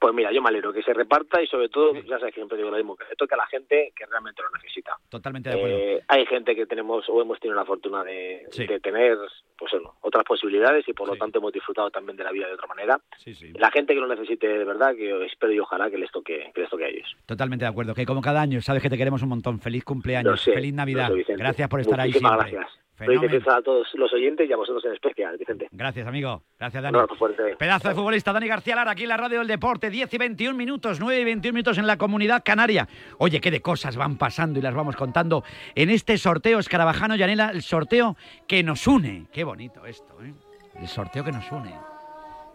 [0.00, 2.56] Pues mira, yo me alegro que se reparta y sobre todo, ya sabes que siempre
[2.56, 4.96] digo lo mismo, que toque a la gente que realmente lo necesita.
[5.10, 5.76] Totalmente de acuerdo.
[5.76, 8.66] Eh, hay gente que tenemos o hemos tenido la fortuna de, Sí.
[8.66, 9.18] de tener
[9.58, 12.54] pues bueno, otras posibilidades y por lo tanto hemos disfrutado también de la vida de
[12.54, 12.98] otra manera.
[13.18, 13.52] Sí, sí.
[13.58, 16.60] La gente que lo necesite de verdad, que espero y ojalá que les toque, que
[16.62, 17.14] les toque a ellos.
[17.26, 17.94] Totalmente de acuerdo.
[17.94, 19.60] Que como cada año, sabes que te queremos un montón.
[19.60, 21.10] Feliz cumpleaños, sé, feliz Navidad.
[21.26, 21.34] sé.
[21.36, 22.36] Gracias por estar ahí siempre.
[22.38, 22.80] gracias.
[23.06, 25.68] Feliz a todos los oyentes y a vosotros en especial, Vicente.
[25.70, 26.42] Gracias, amigo.
[26.58, 26.98] Gracias, Dani.
[27.18, 27.56] fuerte.
[27.56, 30.56] Pedazo de futbolista, Dani García Lara, aquí en la radio del deporte, 10 y 21
[30.56, 32.86] minutos, 9 y 21 minutos en la comunidad canaria.
[33.18, 37.50] Oye, qué de cosas van pasando y las vamos contando en este sorteo Escarabajano Yanela,
[37.50, 39.26] el sorteo que nos une.
[39.32, 40.34] Qué bonito esto, ¿eh?
[40.78, 41.89] El sorteo que nos une.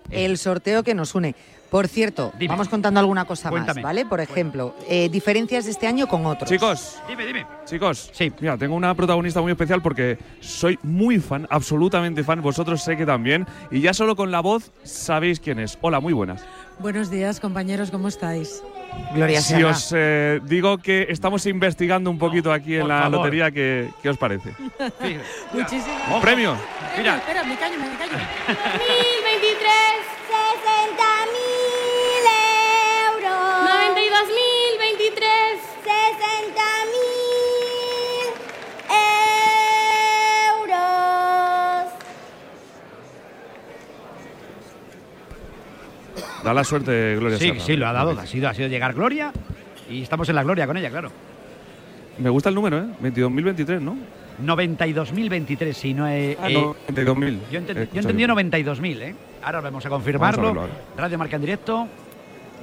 [0.10, 1.36] El sorteo que nos une.
[1.70, 3.82] Por cierto, vamos contando alguna cosa Cuéntame.
[3.82, 4.06] más, ¿vale?
[4.06, 6.50] Por ejemplo, eh, diferencias de este año con otros.
[6.50, 7.00] Chicos.
[7.08, 7.46] Dime, dime.
[7.66, 8.12] Chicos.
[8.14, 8.32] Sí.
[8.40, 12.42] Mira, tengo una protagonista muy especial porque soy muy fan, absolutamente fan.
[12.42, 13.46] Vosotros sé que también.
[13.72, 15.78] Y ya solo con la voz sabéis quién es.
[15.82, 16.46] Hola, muy buenas.
[16.80, 18.62] Buenos días, compañeros, ¿cómo estáis?
[19.14, 23.18] Gloria Si os eh, digo que estamos investigando un poquito aquí en la favor.
[23.18, 24.54] lotería, ¿qué, qué os parece?
[25.54, 26.22] Muchísimo.
[26.22, 26.56] Premio.
[26.98, 27.18] Mira.
[27.18, 28.12] Espera, me callo, me callo.
[28.48, 29.95] 1023,
[46.46, 47.60] Da la suerte, Gloria Sí, Serra.
[47.60, 48.12] sí, lo ha dado.
[48.20, 49.32] Ha sido, ha sido llegar Gloria
[49.90, 51.12] y estamos en la Gloria con ella, claro.
[52.20, 52.86] Me gusta el número, ¿eh?
[53.04, 53.98] 22.023, ¿no?
[54.44, 56.38] 92.023, si no he...
[56.42, 57.40] Ah, eh, no, 22.000.
[57.52, 59.16] Yo, enten- Eh, yo entendí 92.000, ¿eh?
[59.44, 60.44] Ahora vamos a confirmarlo.
[60.54, 61.88] Vamos a verlo Radio Marca en directo.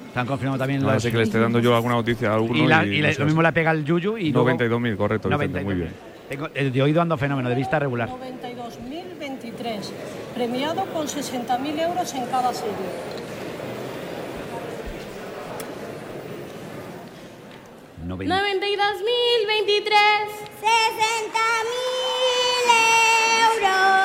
[0.09, 1.03] Están confirmando también los...
[1.03, 2.63] que le estoy dando yo alguna noticia a alguno.
[2.63, 3.21] y, la- y y no le- sé.
[3.21, 4.49] lo mismo le pega el Yuyu y luego...
[4.51, 5.77] 92.000, correcto, Vicente, muy 92.000.
[5.79, 5.93] bien.
[6.29, 8.09] Tengo, eh, de oído ando fenómeno, de vista regular.
[8.09, 9.91] 92.023,
[10.35, 13.22] premiado con 60.000 euros en cada serie.
[18.13, 20.29] Noven- 92 mil 23,
[20.61, 22.67] 60 mil
[23.41, 24.02] euros.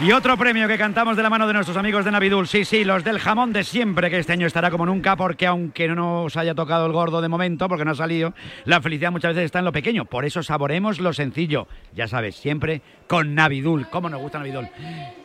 [0.00, 2.46] Y otro premio que cantamos de la mano de nuestros amigos de Navidul.
[2.46, 5.88] Sí, sí, los del jamón de siempre, que este año estará como nunca, porque aunque
[5.88, 8.32] no nos haya tocado el gordo de momento, porque no ha salido,
[8.64, 10.04] la felicidad muchas veces está en lo pequeño.
[10.04, 11.66] Por eso saboremos lo sencillo.
[11.96, 13.88] Ya sabes, siempre con Navidul.
[13.90, 14.68] ¿Cómo nos gusta Navidul?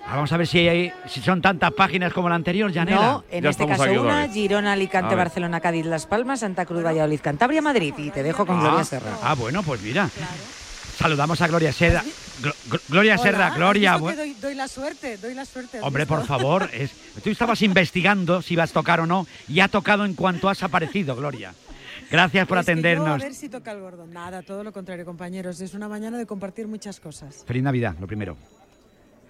[0.05, 2.99] Ahora vamos a ver si, hay, si son tantas páginas como la anterior, Janela.
[2.99, 5.13] No, en este caso una, Girona, Alicante.
[5.13, 7.93] Barcelona, Cádiz, Las Palmas, Santa Cruz, Valladolid, Cantabria, Madrid.
[7.99, 9.11] Y te dejo con Ah, Gloria Serra.
[9.21, 10.09] Ah, bueno, pues mira.
[10.97, 12.01] Saludamos a Gloria Serra.
[12.41, 13.97] Glo- Glo- Gloria Hola, Serra, ¿has Gloria.
[13.97, 15.77] doy, doy la suerte, doy la suerte.
[15.77, 16.91] ¿has Hombre, por favor, es,
[17.23, 20.63] tú estabas investigando si ibas a tocar o no y ha tocado en cuanto has
[20.63, 21.53] aparecido, Gloria.
[22.11, 23.21] Gracias por yo atendernos.
[23.21, 24.05] a ver si toca el gordo.
[24.05, 25.59] Nada, todo lo contrario, compañeros.
[25.61, 27.43] Es una mañana de compartir muchas cosas.
[27.47, 28.37] Feliz Navidad, lo primero.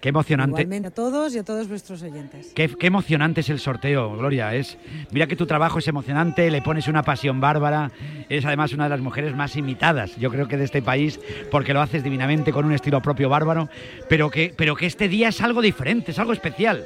[0.04, 0.60] Qué emocionante.
[0.60, 2.52] Igualmente a todos y a todos vuestros oyentes.
[2.54, 4.54] Qué, qué emocionante es el sorteo, Gloria.
[4.54, 4.76] Es,
[5.12, 7.90] mira que tu trabajo es emocionante, le pones una pasión bárbara.
[8.28, 11.18] Eres además una de las mujeres más imitadas, yo creo que de este país,
[11.50, 13.70] porque lo haces divinamente con un estilo propio bárbaro.
[14.06, 16.84] Pero que, pero que este día es algo diferente, es algo especial.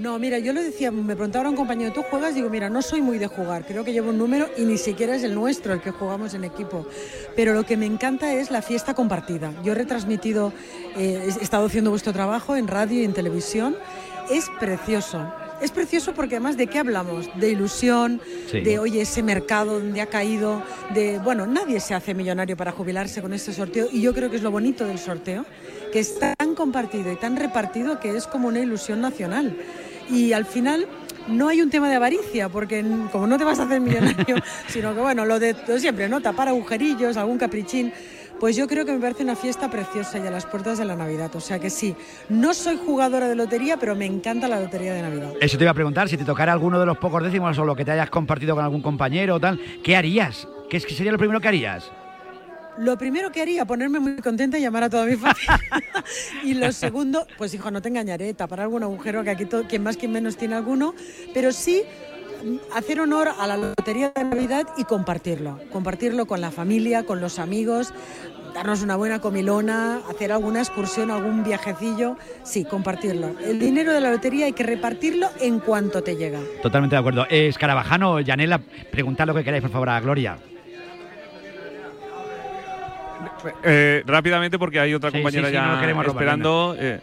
[0.00, 2.34] No, mira, yo lo decía, me preguntaba un compañero, ¿tú juegas?
[2.34, 5.16] Digo, mira, no soy muy de jugar, creo que llevo un número y ni siquiera
[5.16, 6.86] es el nuestro, el que jugamos en equipo.
[7.34, 9.52] Pero lo que me encanta es la fiesta compartida.
[9.64, 10.52] Yo he retransmitido,
[10.96, 13.76] eh, he estado haciendo vuestro trabajo en radio y en televisión.
[14.30, 15.32] Es precioso.
[15.60, 17.28] Es precioso porque además de qué hablamos?
[17.34, 18.60] De ilusión, Sí.
[18.60, 20.62] de oye, ese mercado donde ha caído,
[20.94, 24.36] de bueno, nadie se hace millonario para jubilarse con este sorteo y yo creo que
[24.36, 25.44] es lo bonito del sorteo,
[25.92, 29.56] que es tan compartido y tan repartido que es como una ilusión nacional.
[30.10, 30.86] Y al final
[31.28, 34.36] no hay un tema de avaricia, porque como no te vas a hacer millonario,
[34.68, 36.20] sino que bueno, lo de, lo de siempre, ¿no?
[36.20, 37.92] Tapar agujerillos, algún caprichín.
[38.40, 40.94] Pues yo creo que me parece una fiesta preciosa y a las puertas de la
[40.94, 41.34] Navidad.
[41.34, 41.96] O sea que sí,
[42.28, 45.32] no soy jugadora de lotería, pero me encanta la lotería de Navidad.
[45.40, 47.74] Eso te iba a preguntar, si te tocara alguno de los pocos décimos o lo
[47.74, 50.46] que te hayas compartido con algún compañero o tal, ¿qué harías?
[50.70, 51.90] ¿Qué es que sería lo primero que harías?
[52.78, 55.60] Lo primero que haría, ponerme muy contenta y llamar a toda mi familia.
[56.44, 59.82] y lo segundo, pues hijo, no te engañaré, tapar algún agujero, que aquí todo, quien
[59.82, 60.94] más, quien menos tiene alguno,
[61.34, 61.82] pero sí
[62.72, 65.58] hacer honor a la lotería de Navidad y compartirlo.
[65.72, 67.92] Compartirlo con la familia, con los amigos,
[68.54, 72.16] darnos una buena comilona, hacer alguna excursión, algún viajecillo.
[72.44, 73.34] Sí, compartirlo.
[73.40, 76.40] El dinero de la lotería hay que repartirlo en cuanto te llega.
[76.62, 77.26] Totalmente de acuerdo.
[77.28, 78.60] Eh, Escarabajano, Yanela,
[78.90, 80.38] preguntad lo que queráis, por favor, a Gloria.
[83.62, 86.76] Eh, rápidamente, porque hay otra Sí, compañera sí, sí, no ya robar, esperando.
[86.78, 87.00] eh,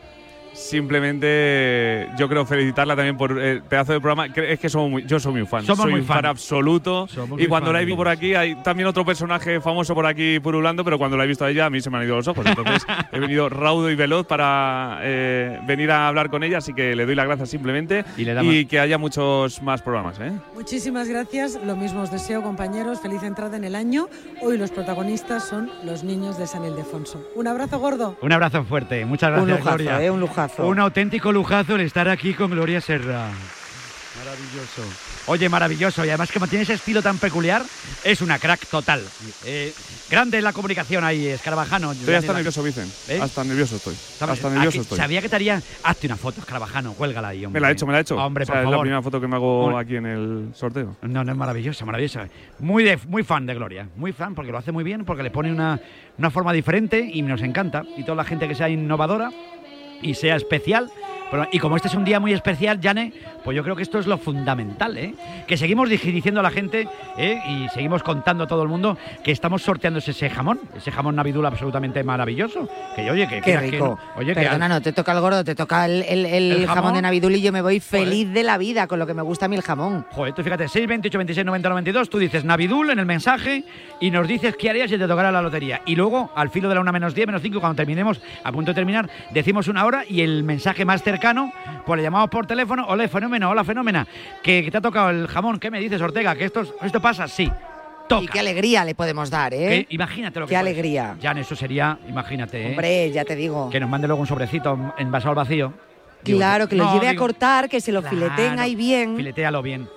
[0.56, 4.28] simplemente yo creo felicitarla también por el pedazo de programa.
[4.36, 5.64] Es que somos muy- yo soy muy fan.
[5.66, 6.26] Somos soy muy un fan fan.
[6.28, 7.08] absoluto.
[7.08, 10.40] Somos y cuando la he visto por aquí, hay también otro personaje famoso por aquí
[10.40, 12.28] purulando, pero cuando la he visto a ella, a mí se me han ido los
[12.28, 12.46] ojos.
[12.46, 16.96] Entonces he venido raudo y veloz para eh, venir a hablar con ella, así que
[16.96, 18.06] le doy las gracias simplemente.
[18.18, 20.20] Y le damos- que haya muchos más programas.
[20.20, 20.32] ¿eh?
[20.54, 21.60] Muchísimas gracias.
[21.66, 23.02] Lo mismo os deseo, compañeros.
[23.02, 24.08] Feliz entrada en el año.
[24.42, 27.22] Hoy los protagonistas son los niños de San Ildefonso.
[27.36, 28.18] Un abrazo gordo.
[28.22, 30.04] Un abrazo fuerte, muchas Un gracias, lujazo, Gloria.
[30.06, 30.45] eh, un lujazo.
[30.60, 33.30] Un auténtico lujazo el estar aquí con Gloria Serra.
[34.18, 34.82] Maravilloso.
[35.28, 36.06] Oye, maravilloso.
[36.06, 37.64] Y además que mantiene ese estilo tan peculiar,
[38.04, 39.02] es una crack total.
[39.46, 39.74] Eh,
[40.10, 41.92] grande la comunicación ahí, Escarabajano.
[41.92, 42.90] Estoy hasta nervioso, Vicen.
[43.10, 43.20] ¿Eh?
[43.22, 43.94] Hasta nervioso estoy.
[43.94, 44.98] Hasta nervioso aquí- estoy.
[44.98, 45.62] Sabía que te haría.
[45.84, 47.60] Hazte una foto, Escarabajano, cuélgala ahí, hombre.
[47.60, 48.16] Me la he hecho, me la he hecho.
[48.16, 50.50] Hombre, O sea, por es la primera foto que me hago Un- aquí en el
[50.54, 50.96] sorteo.
[51.02, 52.30] No, no es maravillosa, maravillosa.
[52.60, 55.32] Muy, de, muy fan de Gloria, muy fan porque lo hace muy bien, porque le
[55.32, 55.78] pone una,
[56.18, 57.84] una forma diferente y nos encanta.
[57.98, 59.30] Y toda la gente que sea innovadora
[60.02, 60.92] y sea especial.
[61.32, 63.12] Pero- y como este es un día muy especial, Jane,
[63.44, 65.14] pues yo creo que esto es lo fundamental, ¿eh?
[65.48, 67.40] Que seguimos diciendo a la gente ¿eh?
[67.48, 71.46] y seguimos contando a todo el mundo que estamos sorteando ese jamón, ese jamón navidul
[71.46, 72.70] absolutamente maravilloso.
[72.96, 74.00] Que oye, que Qué que- que rico.
[74.16, 76.60] no- oye, que Perdona, no te toca el gordo, te toca el, el- el ¿El
[76.68, 76.76] jamón?
[76.76, 76.94] jamón?
[76.96, 79.46] de Navidul y yo me voy feliz de la vida con lo que me gusta
[79.46, 80.06] a mí el jamón.
[80.12, 83.64] Joder, tú fíjate, 6, 28, 26, 90, 92, tú dices Navidul en el mensaje
[84.00, 85.82] y nos dices qué harías si te tocara la lotería.
[85.86, 88.72] Y luego, al filo de la 1 menos 10, menos 5, cuando terminemos, a punto
[88.72, 91.52] de terminar, decimos una hora y el mensaje más cercano,
[91.86, 94.06] pues le llamamos por teléfono, hola fenómeno, hola fenómena,
[94.44, 96.36] que, que te ha tocado el jamón, ¿qué me dices, Ortega?
[96.36, 97.28] ¿Que esto, es- esto pasa?
[97.28, 97.50] Sí.
[98.22, 99.88] Y qué alegría le podemos dar, ¿eh?
[99.90, 101.16] Que imagínate lo que Qué puedes- alegría.
[101.22, 102.70] Jan, eso sería, imagínate, ¿eh?
[102.72, 103.70] Hombre, ya te digo.
[103.72, 105.74] que nos mande luego un sobrecito envasado al vacío.
[106.24, 109.16] Claro, que lo no, lleve a cortar, que se lo fileteen claro, ahí bien.
[109.16, 109.88] Filetéalo bien.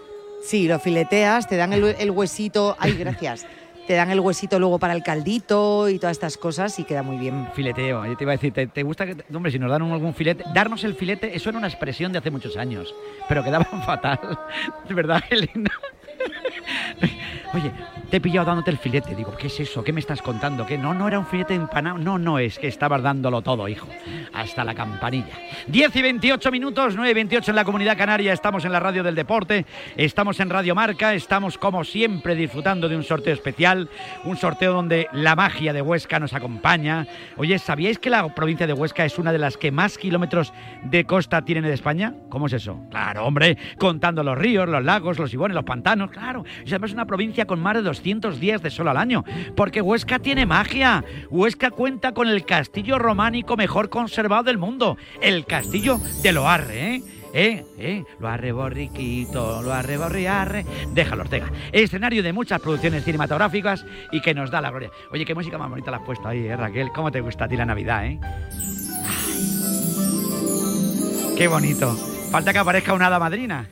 [0.42, 2.76] Sí, lo fileteas, te dan el, el huesito.
[2.78, 3.46] Ay, gracias.
[3.88, 7.16] te dan el huesito luego para el caldito y todas estas cosas y queda muy
[7.16, 7.48] bien.
[7.54, 9.92] Fileteo, yo te iba a decir, ¿te, te gusta que, hombre, si nos dan un-
[9.92, 10.44] algún filete?
[10.54, 12.94] Darnos el filete, eso era una expresión de hace muchos años,
[13.28, 14.20] pero quedaba fatal.
[14.90, 15.70] Verdad, Elena.
[17.54, 17.72] Oye,
[18.10, 19.14] te he pillado dándote el filete.
[19.14, 19.84] Digo, ¿qué es eso?
[19.84, 20.64] ¿Qué me estás contando?
[20.64, 20.78] ¿Qué?
[20.78, 21.98] No, no era un filete empanado.
[21.98, 23.88] No, no, es que estabas dándolo todo, hijo.
[24.32, 25.34] Hasta la campanilla.
[25.66, 28.32] 10 y 28 minutos, 9 y 28 en la comunidad canaria.
[28.32, 29.66] Estamos en la radio del deporte,
[29.96, 33.90] estamos en Radio Marca, estamos como siempre disfrutando de un sorteo especial.
[34.24, 37.06] Un sorteo donde la magia de Huesca nos acompaña.
[37.36, 40.52] Oye, ¿sabíais que la provincia de Huesca es una de las que más kilómetros
[40.84, 42.14] de costa tiene de España?
[42.30, 42.80] ¿Cómo es eso?
[42.90, 46.44] Claro, hombre, contando los ríos, los lagos, los ibones, los pantanos, claro.
[46.66, 49.24] Además es una provincia con más de 200 días de sol al año.
[49.56, 51.04] Porque Huesca tiene magia.
[51.30, 54.96] Huesca cuenta con el castillo románico mejor conservado del mundo.
[55.20, 57.02] El castillo de Loarre, ¿eh?
[57.34, 57.64] ¿Eh?
[57.78, 58.04] ¿Eh?
[58.22, 60.64] Arre borriquito, lo arre borriarre.
[60.92, 61.50] Déjalo, Ortega.
[61.72, 64.90] Escenario de muchas producciones cinematográficas y que nos da la gloria.
[65.12, 66.88] Oye, qué música más bonita la has puesto ahí, ¿eh, Raquel?
[66.94, 68.18] ¿Cómo te gusta a ti la Navidad, eh?
[71.36, 72.17] Qué bonito.
[72.30, 73.68] Falta que aparezca una hada madrina.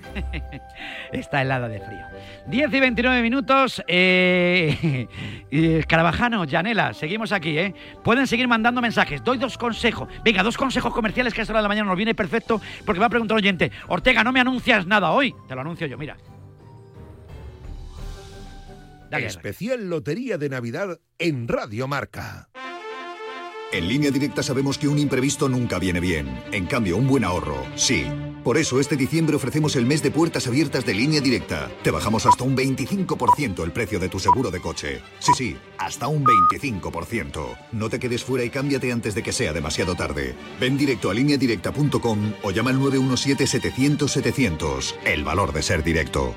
[1.12, 2.06] Está helada de frío.
[2.46, 3.82] 10 y 29 minutos.
[3.86, 5.06] Eh,
[5.50, 7.74] eh, Carabajano, Yanela, seguimos aquí, ¿eh?
[8.02, 9.22] Pueden seguir mandando mensajes.
[9.22, 10.08] Doy dos consejos.
[10.24, 12.98] Venga, dos consejos comerciales que a esta hora de la mañana nos viene perfecto porque
[12.98, 13.70] va a preguntar un oyente.
[13.88, 15.34] Ortega, no me anuncias nada hoy.
[15.46, 16.16] Te lo anuncio yo, mira.
[19.10, 22.48] Dale, Especial Lotería de Navidad en Radio Marca.
[23.72, 26.40] En línea directa sabemos que un imprevisto nunca viene bien.
[26.52, 28.06] En cambio, un buen ahorro, sí.
[28.44, 31.68] Por eso este diciembre ofrecemos el mes de puertas abiertas de línea directa.
[31.82, 35.02] Te bajamos hasta un 25% el precio de tu seguro de coche.
[35.18, 37.58] Sí, sí, hasta un 25%.
[37.72, 40.36] No te quedes fuera y cámbiate antes de que sea demasiado tarde.
[40.60, 44.94] Ven directo a lineadirecta.com o llama al 917-700-700.
[45.04, 46.36] El valor de ser directo.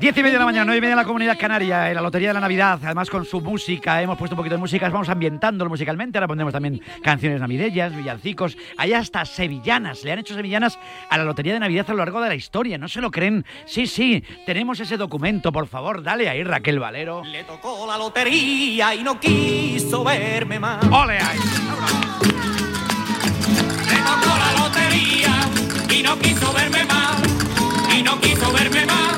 [0.00, 2.00] 10 y media de la mañana, 9 y media en la comunidad canaria, en la
[2.00, 5.08] Lotería de la Navidad, además con su música, hemos puesto un poquito de música, vamos
[5.08, 10.78] ambientándolo musicalmente, ahora pondremos también canciones navideñas, villancicos, hay hasta sevillanas, le han hecho sevillanas
[11.10, 13.44] a la Lotería de Navidad a lo largo de la historia, ¿no se lo creen?
[13.66, 17.24] Sí, sí, tenemos ese documento, por favor, dale ahí Raquel Valero.
[17.24, 20.84] Le tocó la lotería y no quiso verme más.
[20.84, 21.38] ¡Ole ahí!
[23.88, 25.40] Le tocó la lotería
[25.90, 27.20] y no quiso verme más.
[27.98, 29.17] Y no quiso verme más.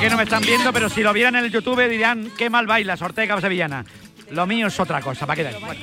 [0.00, 2.66] Que no me están viendo, pero si lo vieran en el YouTube dirían, qué mal
[2.66, 3.84] bailas, Ortega o Sevillana.
[4.30, 5.56] Lo mío es otra cosa, ¿para qué?
[5.60, 5.80] Bueno,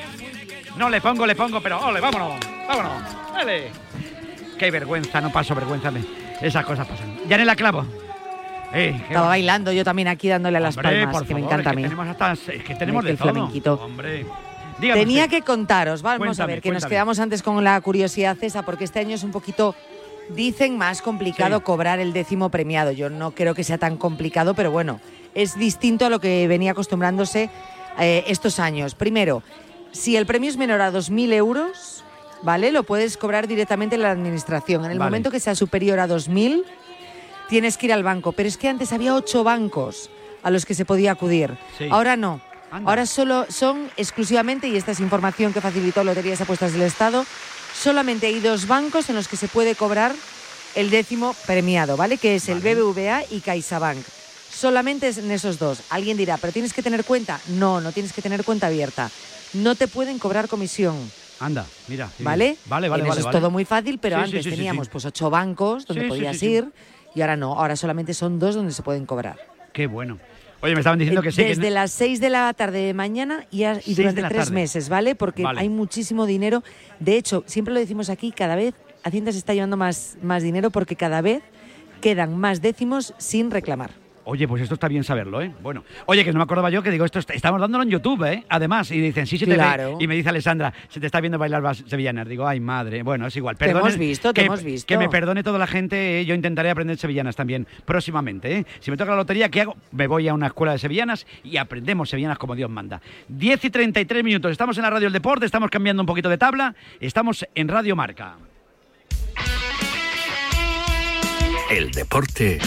[0.78, 3.72] no le pongo, le pongo, pero ole, vámonos, vámonos, dale.
[4.58, 5.92] Qué vergüenza, no paso vergüenza.
[6.42, 7.18] Esas cosas pasan.
[7.28, 7.86] Yanela Clavo.
[8.74, 11.70] Eh, Estaba bailando yo también aquí dándole a las Hombre, palmas, por que me encanta
[11.70, 11.84] a es mí.
[11.84, 13.16] que tenemos hasta, es que tenemos de
[13.62, 13.84] todo.
[13.84, 14.26] Hombre.
[14.80, 15.30] Tenía usted.
[15.30, 19.00] que contaros, vamos a ver, que nos quedamos antes con la curiosidad esa, porque este
[19.00, 19.76] año es un poquito,
[20.36, 21.64] dicen, más complicado Sí.
[21.64, 22.92] cobrar el décimo premiado.
[22.92, 25.00] Yo no creo que sea tan complicado, pero bueno,
[25.34, 27.50] es distinto a lo que venía acostumbrándose
[28.00, 28.96] eh, estos años.
[28.96, 29.44] Primero,
[29.92, 32.04] si el premio es menor a 2.000 euros,
[32.42, 32.72] ¿vale?
[32.72, 34.84] Lo puedes cobrar directamente en la administración.
[34.86, 35.10] En el Vale.
[35.10, 36.64] momento que sea superior a 2.000,
[37.50, 38.32] tienes que ir al banco.
[38.32, 40.10] Pero es que antes había ocho bancos
[40.42, 41.56] a los que se podía acudir.
[41.78, 41.88] Sí.
[41.92, 42.42] Ahora no.
[42.72, 42.90] Anda.
[42.90, 47.24] Ahora solo son exclusivamente, y esta es información que facilitó Loterías Apuestas del Estado,
[47.76, 50.14] solamente hay dos bancos en los que se puede cobrar
[50.76, 52.18] el décimo premiado, ¿vale?
[52.18, 54.04] Que es el BBVA y CaixaBank.
[54.52, 55.80] Solamente es en esos dos.
[55.90, 57.40] Alguien dirá, ¿pero tienes que tener cuenta?
[57.48, 59.10] No, no tienes que tener cuenta abierta.
[59.54, 60.96] No te pueden cobrar comisión.
[61.40, 62.10] Anda, mira.
[62.18, 62.24] sí.
[62.24, 62.58] ¿Vale?
[62.66, 63.20] Vale, vale, En vale.
[63.20, 63.38] eso vale.
[63.38, 66.72] es todo muy fácil, pero Sí, antes sí, teníamos pues ocho bancos donde podías ir
[67.16, 67.54] y ahora no.
[67.60, 69.38] Ahora solamente son dos donde se pueden cobrar.
[69.74, 70.20] Qué bueno.
[70.64, 71.42] Oye, me estaban diciendo que sí.
[71.42, 74.46] que Desde no- las 6 de la tarde de mañana y, a- y durante tres
[74.46, 74.52] tarde.
[74.54, 75.14] meses, ¿vale?
[75.14, 75.60] Porque Vale.
[75.60, 76.64] hay muchísimo dinero.
[77.02, 78.74] De hecho, siempre lo decimos aquí, cada vez
[79.04, 81.44] Hacienda se está llevando más, más dinero porque cada vez
[82.00, 83.92] quedan más décimos sin reclamar.
[84.26, 85.52] Oye, pues esto está bien saberlo, ¿eh?
[85.62, 88.24] Bueno, oye, que no me acordaba yo que digo, esto está- estamos dándolo en YouTube,
[88.24, 88.46] ¿eh?
[88.48, 89.98] Además, y dicen, sí, se te Claro.
[89.98, 90.04] ve.
[90.06, 92.28] Y me dice Alessandra, se te está viendo bailar vas- sevillanas.
[92.30, 93.04] Digo, ay, madre.
[93.04, 93.58] Bueno, es igual.
[93.58, 94.88] Te Perdone- hemos visto, te que, hemos visto.
[94.88, 98.66] Que me perdone toda la gente, eh, yo intentaré aprender sevillanas también próximamente, ¿eh?
[98.80, 99.76] Si me toca la lotería, ¿qué hago?
[99.92, 103.02] Me voy a una escuela de sevillanas y aprendemos sevillanas como Dios manda.
[103.28, 106.38] 10 y 33 minutos, estamos en la Radio del Deporte, estamos cambiando un poquito de
[106.38, 108.36] tabla, estamos en Radio Marca.
[111.72, 112.60] El deporte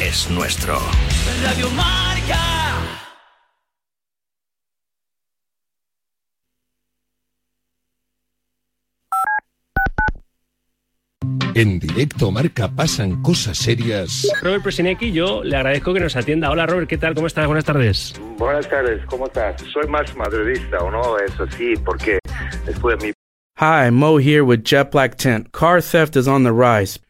[0.00, 0.78] es nuestro.
[1.42, 2.38] Radio Marca.
[11.54, 14.28] En directo Marca pasan cosas serias.
[14.42, 16.50] Robert Presinecki, yo le agradezco que nos atienda.
[16.50, 17.14] Hola Robert, ¿qué tal?
[17.14, 17.46] ¿Cómo estás?
[17.46, 18.14] Buenas tardes.
[18.36, 19.60] Buenas tardes, ¿cómo estás?
[19.72, 21.18] Soy más madridista, ¿o no?
[21.18, 22.20] Eso sí, porque
[22.64, 23.12] después de mi
[23.60, 25.50] Hi, Mo here with Jet Black Tent.
[25.50, 27.00] Car theft is on the rise.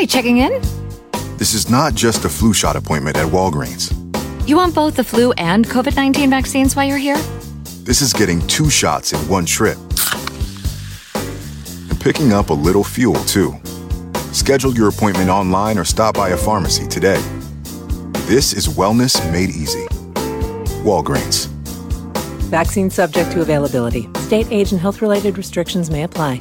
[0.00, 0.62] Hey, checking in?
[1.36, 3.92] This is not just a flu shot appointment at Walgreens.
[4.48, 7.18] You want both the flu and COVID 19 vaccines while you're here?
[7.84, 9.76] This is getting two shots in one trip.
[11.90, 13.54] And picking up a little fuel too.
[14.32, 17.20] Schedule your appointment online or stop by a pharmacy today.
[18.24, 19.86] This is wellness made easy.
[20.82, 21.48] Walgreens.
[22.48, 24.08] Vaccine subject to availability.
[24.20, 26.40] State age and health related restrictions may apply.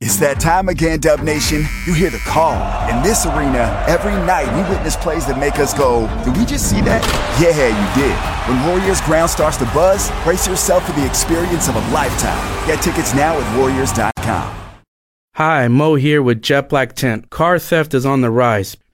[0.00, 1.66] It's that time again, Dub Nation.
[1.86, 2.56] You hear the call.
[2.88, 6.70] In this arena, every night we witness plays that make us go, Did we just
[6.70, 7.04] see that?
[7.36, 8.16] Yeah, you did.
[8.48, 12.66] When Warriors ground starts to buzz, brace yourself for the experience of a lifetime.
[12.66, 14.56] Get tickets now at Warriors.com.
[15.34, 17.28] Hi, Mo here with Jet Black Tent.
[17.28, 18.78] Car theft is on the rise.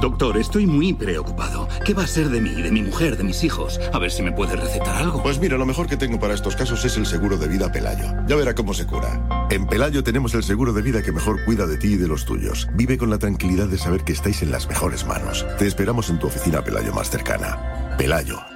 [0.00, 1.68] Doctor, estoy muy preocupado.
[1.84, 3.80] ¿Qué va a ser de mí, de mi mujer, de mis hijos?
[3.92, 5.22] A ver si me puede recetar algo.
[5.22, 8.06] Pues mira, lo mejor que tengo para estos casos es el seguro de vida Pelayo.
[8.26, 9.46] Ya verá cómo se cura.
[9.50, 12.24] En Pelayo tenemos el seguro de vida que mejor cuida de ti y de los
[12.24, 12.68] tuyos.
[12.74, 15.46] Vive con la tranquilidad de saber que estáis en las mejores manos.
[15.58, 17.96] Te esperamos en tu oficina Pelayo más cercana.
[17.96, 18.55] Pelayo.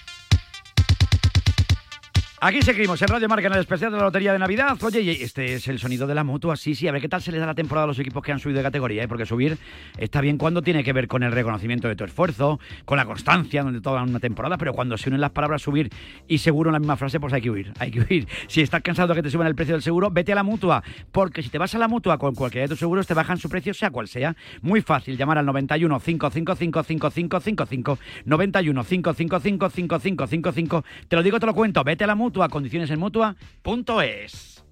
[2.43, 4.75] Aquí seguimos en Radio Marca en el especial de la Lotería de Navidad.
[4.81, 6.55] Oye, este es el sonido de la mutua.
[6.55, 8.31] Sí, sí, a ver qué tal se les da la temporada a los equipos que
[8.31, 9.07] han subido de categoría, ¿eh?
[9.07, 9.59] porque subir
[9.99, 13.61] está bien cuando tiene que ver con el reconocimiento de tu esfuerzo, con la constancia,
[13.61, 15.91] donde toda una temporada, pero cuando se unen las palabras subir
[16.27, 18.27] y seguro en la misma frase, pues hay que huir, hay que huir.
[18.47, 20.81] Si estás cansado de que te suban el precio del seguro, vete a la mutua,
[21.11, 23.49] porque si te vas a la mutua con cualquiera de tus seguros, te bajan su
[23.49, 24.35] precio, sea cual sea.
[24.63, 31.53] Muy fácil, llamar al 91 555 5555 91 555 5555 Te lo digo, te lo
[31.53, 34.63] cuento, vete a la mutua, condiciones en mutua.es.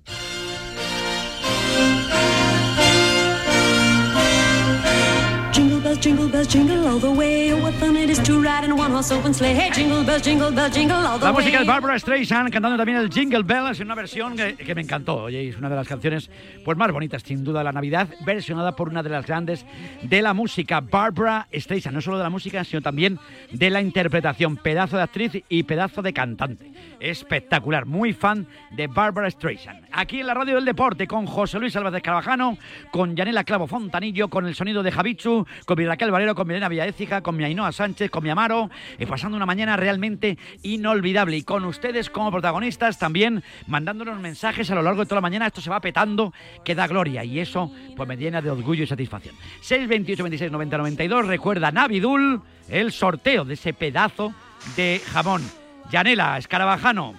[6.01, 7.51] Jingle bells, jingle all the way.
[7.53, 9.53] What fun it is to ride in a one-horse open sleigh.
[9.53, 11.43] Hey, jingle bells, jingle bells, jingle all the La way.
[11.43, 14.81] música de Barbara Streisand cantando también el Jingle Bells en una versión que, que me
[14.81, 15.23] encantó.
[15.23, 16.29] Oye, es una de las canciones
[16.63, 19.65] pues más bonitas, sin duda, de la Navidad, versionada por una de las grandes
[20.01, 21.93] de la música, Barbara Streisand.
[21.95, 23.19] No solo de la música, sino también
[23.51, 24.55] de la interpretación.
[24.55, 26.71] Pedazo de actriz y pedazo de cantante.
[27.01, 29.85] Espectacular, muy fan de Barbara Streisand.
[29.91, 32.57] Aquí en la Radio del Deporte con José Luis Álvarez Carvajano,
[32.91, 37.21] con Yanela Clavo Fontanillo, con el sonido de Javichu, con Raquel Valero, con Milena Villaécija,
[37.21, 38.69] con mi Ainhoa Sánchez, con mi Amaro,
[39.07, 41.35] pasando una mañana realmente inolvidable.
[41.35, 45.47] Y con ustedes como protagonistas también mandándonos mensajes a lo largo de toda la mañana.
[45.47, 46.31] Esto se va petando,
[46.63, 47.23] que da gloria.
[47.23, 49.35] Y eso pues me llena de orgullo y satisfacción.
[49.61, 51.25] 628 26 90 92.
[51.25, 54.33] Recuerda Navidul, el sorteo de ese pedazo
[54.75, 55.41] de jamón.
[55.89, 57.15] Yanela, escarabajano,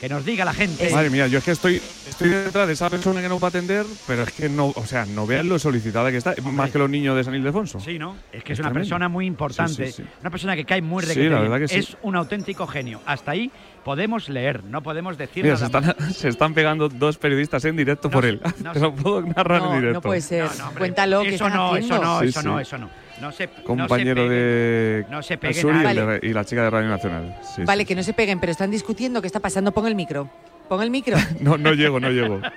[0.00, 0.90] que nos diga la gente.
[0.90, 3.50] Madre mía, yo es que estoy, estoy detrás de esa persona que no va a
[3.50, 6.78] atender, pero es que no, o sea, no vean lo solicitada que está, más que
[6.78, 7.80] los niños de San Ildefonso.
[7.80, 8.16] Sí, ¿no?
[8.32, 8.88] Es que es, una tremendo.
[8.88, 10.08] persona muy importante, Sí, sí, sí.
[10.20, 11.76] una persona que cae muy Sí, requete la verdad que sí.
[11.76, 13.00] Es un auténtico genio.
[13.06, 13.50] Hasta ahí
[13.84, 17.76] podemos leer, no podemos decir Mira, nada se están, se están pegando dos periodistas en
[17.76, 18.40] directo por él.
[18.72, 20.20] Te lo puedo narrar en directo.
[20.20, 20.48] ser.
[20.76, 22.46] Cuéntalo, ¿qué Eso están no, eso no, Sí, eso sí.
[22.46, 23.07] no, eso no.
[23.20, 25.78] No se, Compañero no se de no se peguen Suri
[26.22, 27.36] y, la chica de Radio Nacional.
[27.42, 29.20] Sí, Vale, que no se peguen, pero están discutiendo.
[29.20, 29.72] ¿Qué está pasando?
[29.72, 30.30] Pon el micro.
[30.68, 31.16] Pon el micro.
[31.40, 32.40] No, no llego, no llego.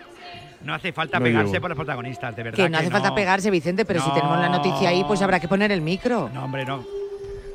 [0.63, 2.63] No hace falta No pegarse por los protagonistas, de verdad.
[2.63, 5.47] Que no hace falta pegarse, Vicente, pero si tenemos la noticia ahí, pues habrá que
[5.47, 6.29] poner el micro.
[6.31, 6.85] No, hombre, no.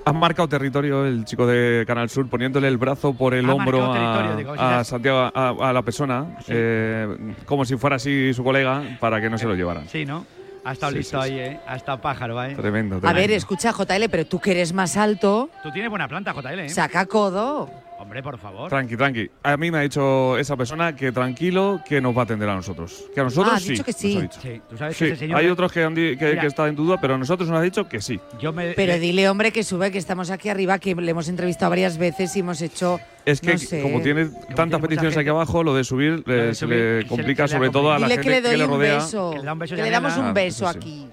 [0.04, 3.92] Ha marcado territorio el chico de Canal Sur poniéndole el brazo por el Ha hombro
[3.92, 8.82] a, digo, a Santiago, a, a la persona, eh, como si fuera así su colega,
[8.98, 9.88] para que no se lo llevaran.
[9.88, 10.26] Sí, ¿no?
[10.66, 11.60] Ha estado Sí, listo sí, ahí, ¿eh?
[11.66, 12.54] Ha estado pájaro, ¿eh?
[12.56, 13.20] Tremendo, A tremendo.
[13.20, 16.68] ver, escucha, JL, pero tú que eres más alto, Tú tienes buena planta, JL, ¿eh?
[16.68, 17.70] saca codo.
[17.99, 18.68] Hombre, por favor.
[18.68, 19.30] Tranqui, tranqui.
[19.42, 22.55] A mí me ha dicho esa persona que tranquilo, que nos va a atender a
[22.55, 23.05] nosotros.
[23.14, 23.70] Que a nosotros Ah, ha sí.
[23.70, 24.16] dicho que nos sí.
[24.16, 24.40] ha dicho.
[24.42, 25.38] Sí, tú sabes Sí, que ese señor.
[25.38, 27.88] hay otros que, han que, que están en duda, pero a nosotros nos ha dicho
[27.88, 28.20] que sí.
[28.38, 31.28] Yo me, Pero me- dile, hombre, que sube, que estamos aquí arriba, que le hemos
[31.28, 33.01] entrevistado varias veces y hemos hecho.
[33.24, 33.80] Es que no sé.
[33.82, 37.49] como tiene tantas peticiones aquí abajo, lo de subir eh, de se le se- complica
[37.49, 38.94] se le sobre todo a la Dile gente que le doy le un rodea.
[38.97, 39.30] beso.
[39.32, 41.09] Que le da un beso Que a le damos un Ah, beso aquí.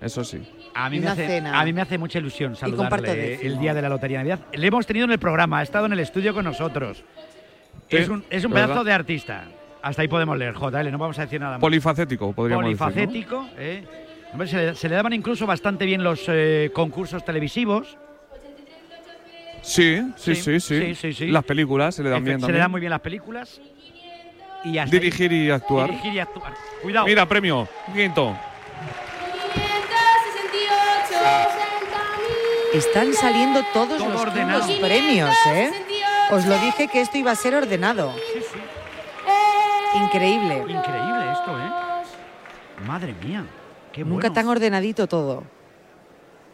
[0.00, 0.42] Eso sí.
[0.74, 1.60] A mí, me hace, cena.
[1.60, 4.46] a mí me hace mucha ilusión saludarle el día de la Lotería de Navidad.
[4.54, 7.04] Le hemos tenido en el programa, ha estado en el estudio con nosotros.
[7.90, 8.68] Sí, es un, es un ¿verdad?
[8.68, 9.44] pedazo de artista.
[9.82, 11.60] Hasta ahí podemos leer, JL, no vamos a decir nada más.
[11.60, 12.80] Polifacético, podríamos decir.
[12.80, 12.86] ¿no?
[12.86, 13.84] Polifacético, ¿eh?
[14.32, 17.98] Hombre, se, le, se le daban incluso bastante bien los eh, concursos televisivos.
[19.60, 21.26] Sí, sí, Sí, sí, sí, sí.
[21.28, 22.54] Las películas se le dan Efe- bien se también.
[22.54, 23.60] le dan muy bien las películas.
[24.64, 25.88] Y hasta ahí- Dirigir y actuar.
[25.90, 26.54] Dirigir y actuar.
[26.82, 27.06] Cuidado.
[27.06, 27.68] Mira, premio.
[27.94, 28.36] Quinto.
[32.74, 34.22] Están saliendo todos Todo los
[34.80, 35.70] premios, ¿eh?
[36.30, 38.12] Os lo dije que esto iba a ser ordenado.
[39.94, 40.58] Increíble.
[40.68, 41.70] Increíble esto, ¿eh?
[42.86, 43.44] Madre mía.
[43.92, 44.32] Qué Nunca bueno.
[44.34, 45.44] tan ordenadito todo.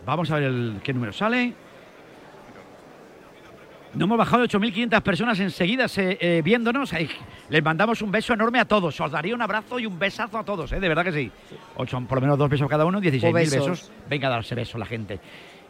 [0.04, 1.54] Vamos a ver el- qué número sale.
[3.98, 6.92] No hemos bajado de 8.500 personas enseguida se- eh, viéndonos.
[6.92, 7.10] Ay,
[7.50, 9.00] les mandamos un beso enorme a todos.
[9.00, 10.78] Os daría un abrazo y un besazo a todos, ¿eh?
[10.80, 11.30] de verdad que sí.
[11.76, 13.68] Ocho, por lo menos dos besos cada uno, 16.000 O besos.
[13.70, 13.92] besos.
[14.08, 15.18] Venga a darse besos la gente.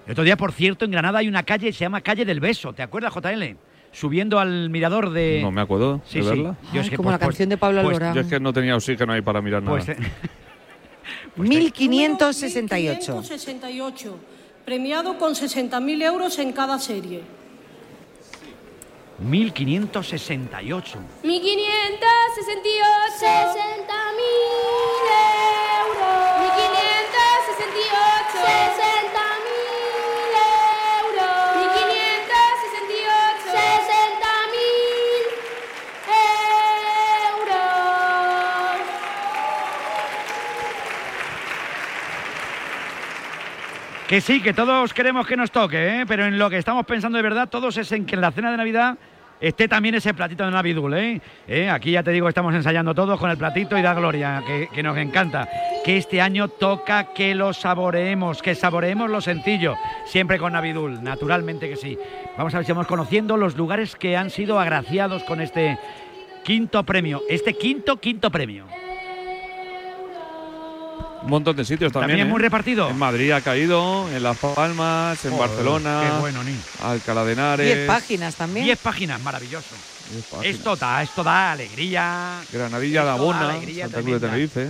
[0.07, 2.41] El otro día, por cierto, en Granada hay una calle que se llama Calle del
[2.41, 2.73] Beso.
[2.73, 3.57] ¿Te acuerdas, JL?
[3.93, 5.41] Subiendo al mirador de.
[5.43, 6.29] No me acuerdo Sí, de sí.
[6.31, 6.57] verla.
[6.75, 8.15] Yo es que, como pues, la pues, canción de Pablo pues, Alborán.
[8.15, 9.77] Yo es que no tenía oxígeno ahí para mirar nada.
[9.77, 9.97] Pues, eh,
[11.37, 13.13] 1568.
[13.13, 14.17] 1568,
[14.65, 17.23] premiado con 60.000 euros en cada serie.
[19.21, 20.99] 1568.
[21.23, 25.58] 1568 60
[44.09, 46.05] Que sí, que todos queremos que nos toque, ¿eh?
[46.09, 48.51] pero en lo que estamos pensando de verdad todos es en que en la cena
[48.51, 48.97] de Navidad
[49.39, 50.95] esté también ese platito de Navidul.
[50.95, 51.21] ¿eh?
[51.47, 51.69] ¿Eh?
[51.69, 54.83] Aquí ya te digo, estamos ensayando todos con el platito y da gloria, que, que
[54.83, 55.47] nos encanta.
[55.85, 59.75] Que este año toca que lo saboreemos, que saboreemos lo sencillo,
[60.07, 61.99] siempre con Navidul, naturalmente que sí.
[62.39, 65.79] Vamos a ver si vamos conociendo los lugares que han sido agraciados con este
[66.45, 68.65] quinto premio, este quinto, quinto premio.
[71.23, 72.11] Un montón de sitios también.
[72.11, 72.31] También ¿eh?
[72.31, 72.89] muy repartido.
[72.89, 76.55] En Madrid ha caído, en Las Palmas, en Barcelona, qué bueno, Ni.
[76.83, 77.67] Alcalá de Henares.
[77.75, 78.65] Diez páginas también.
[78.67, 79.75] 10 páginas, maravilloso.
[80.13, 80.57] Diez páginas.
[80.57, 82.41] Esto da, esto da alegría.
[82.53, 84.29] Granadilla de Esto da Abona, alegría Santa Cruz de.
[84.29, 84.69] Tenerife.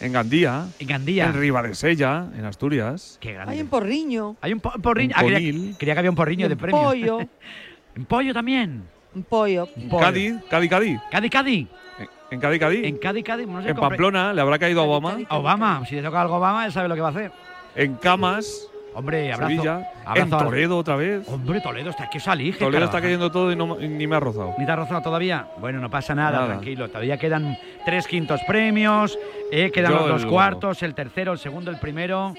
[0.00, 0.66] En Gandía.
[0.78, 1.26] En Gandía.
[1.26, 3.18] En Ribadesella, en Asturias.
[3.20, 3.52] Qué grande.
[3.54, 4.36] Hay un porriño.
[4.40, 5.14] Hay un po- porriño.
[5.16, 6.82] En Ah, quería, que había un porriño de premio.
[6.82, 7.18] pollo.
[7.96, 8.82] en pollo también.
[9.14, 9.66] Un pollo.
[9.88, 9.98] Pollo.
[10.04, 11.00] Cádiz, Cádiz, Cádiz.
[11.10, 11.68] Cádiz, Cádiz.
[11.98, 12.84] En, en Cádiz, Cádiz.
[12.84, 13.46] En Cádiz, Cádiz.
[13.48, 15.16] No sé En Pamplona, le habrá caído a Obama.
[15.28, 15.82] A Obama.
[15.86, 17.32] Si le toca algo a Obama, él sabe lo que va a hacer.
[17.76, 19.50] En Camas, Hombre, abrazo.
[19.50, 19.90] Sevilla.
[20.04, 21.28] abrazo En al- Toledo otra vez.
[21.28, 22.52] Hombre, Toledo, está que salí.
[22.52, 24.54] Toledo está cayendo todo y, no- ni me ha rozado.
[24.58, 25.48] ¿Ni te ha rozado todavía?
[25.58, 26.46] Bueno, no pasa nada, Nada.
[26.46, 26.86] tranquilo.
[26.88, 29.18] Todavía quedan tres quintos premios,
[29.50, 32.34] eh, quedan Yo los dos el- cuartos, el tercero, el segundo, el primero.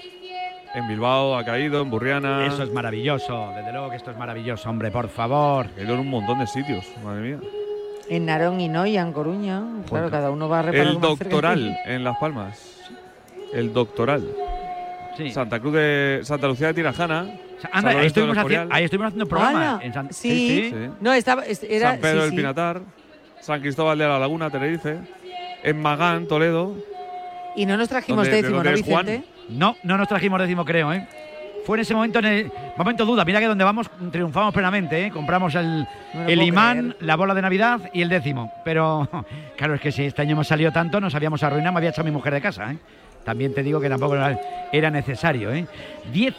[0.74, 2.46] En Bilbao ha caído, en Burriana.
[2.46, 5.66] Eso es maravilloso, desde luego que esto es maravilloso, hombre, por favor.
[5.66, 7.38] Ha caído en un montón de sitios, madre mía.
[8.08, 9.62] En Narón y Noia, en Coruña.
[9.88, 12.80] Claro, cada uno va a reparar El doctoral en Las Palmas.
[13.52, 14.24] El doctoral.
[15.16, 15.30] Sí.
[15.30, 17.26] Santa Cruz de Santa Lucía de Tirajana.
[17.72, 19.70] Anda, ahí estuvimos, los haci- Escorial, ahí estuvimos haciendo programa.
[19.76, 19.84] ¡Hala!
[19.84, 20.70] en San- sí.
[20.72, 20.90] sí.
[21.00, 22.36] No, estaba, es- era, San Pedro sí, del sí.
[22.36, 22.80] Pinatar.
[23.40, 24.98] San Cristóbal de la Laguna, Tenerife.
[25.62, 26.74] En Magán, Toledo.
[27.56, 29.24] Y no nos trajimos ¿Dónde- de décimo, ¿no, Juan?
[29.48, 31.08] No, no nos trajimos décimo, creo, ¿eh?
[31.66, 33.24] Fue en ese momento, en el momento duda.
[33.24, 35.10] Mira que donde vamos triunfamos plenamente, ¿eh?
[35.10, 36.96] Compramos el, No el imán, creer.
[37.00, 38.52] la bola de Navidad y el décimo.
[38.64, 39.08] Pero,
[39.56, 42.04] claro, es que si este año hemos salido tanto, nos habíamos arruinado, me había echado
[42.04, 42.78] mi mujer de casa, ¿eh?
[43.24, 44.16] También te digo que tampoco
[44.72, 45.66] era, necesario, ¿eh?
[46.12, 46.34] 10,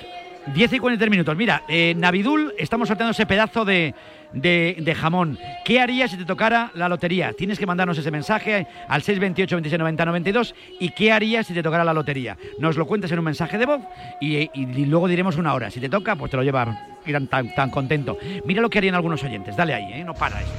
[0.54, 1.36] 10 y 43 minutos.
[1.36, 3.94] Mira, eh, Navidul, estamos sorteando ese pedazo de,
[4.34, 5.38] de, de jamón.
[5.66, 7.34] ¿Qué harías si te tocara la lotería?
[7.34, 11.64] Tienes que mandarnos ese mensaje al 628 26 90 92 y qué harías si te
[11.64, 12.38] tocara la lotería.
[12.60, 13.82] Nos lo cuentas en un mensaje de voz
[14.22, 15.70] y, y- y luego diremos una hora.
[15.72, 16.78] Si te toca, pues te lo llevas.
[17.06, 18.18] Irán tan, tan contento.
[18.46, 19.56] Mira lo que harían algunos oyentes.
[19.56, 20.04] Dale ahí, ¿eh?
[20.04, 20.54] No para esto.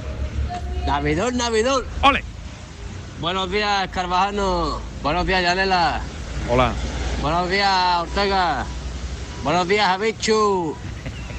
[0.87, 1.83] Navidón, Navidón.
[2.01, 2.23] ¡Ole!
[3.21, 4.79] Buenos días, Carvajano.
[5.03, 6.01] Buenos días, Yanela.
[6.49, 6.71] Hola.
[7.21, 8.65] Buenos días, Ortega.
[9.43, 10.75] Buenos días, Abichu.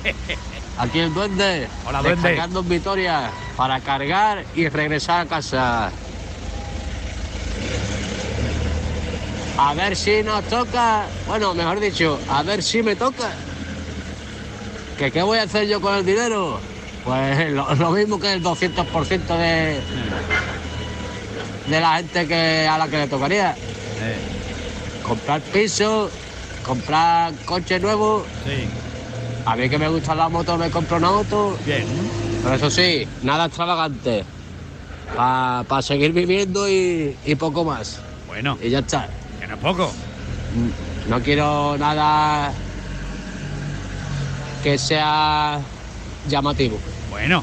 [0.81, 1.69] Aquí el duende.
[1.87, 2.23] Hola, duende.
[2.23, 5.91] Descargando Vitoria para cargar y regresar a casa.
[9.59, 11.05] A ver si nos toca.
[11.27, 13.31] Bueno, mejor dicho, a ver si me toca.
[14.97, 16.59] ¿Que qué voy a hacer yo con el dinero?
[17.05, 19.81] Pues lo, lo mismo que el 200% de,
[21.67, 23.55] de la gente que a la que le tocaría.
[25.07, 26.11] Comprar piso,
[26.65, 28.25] comprar coche nuevo.
[29.47, 31.59] A mí que me gusta la moto, me compro una moto.
[31.65, 31.85] Bien.
[32.43, 34.25] Pero eso sí, nada extravagante.
[35.17, 38.01] Para seguir viviendo y, y poco más.
[38.29, 38.57] Bueno.
[38.63, 39.09] Y ya está.
[39.41, 39.93] Que no es poco.
[41.09, 42.53] No quiero nada
[44.63, 45.61] que sea
[46.29, 46.79] llamativo.
[47.11, 47.43] Bueno.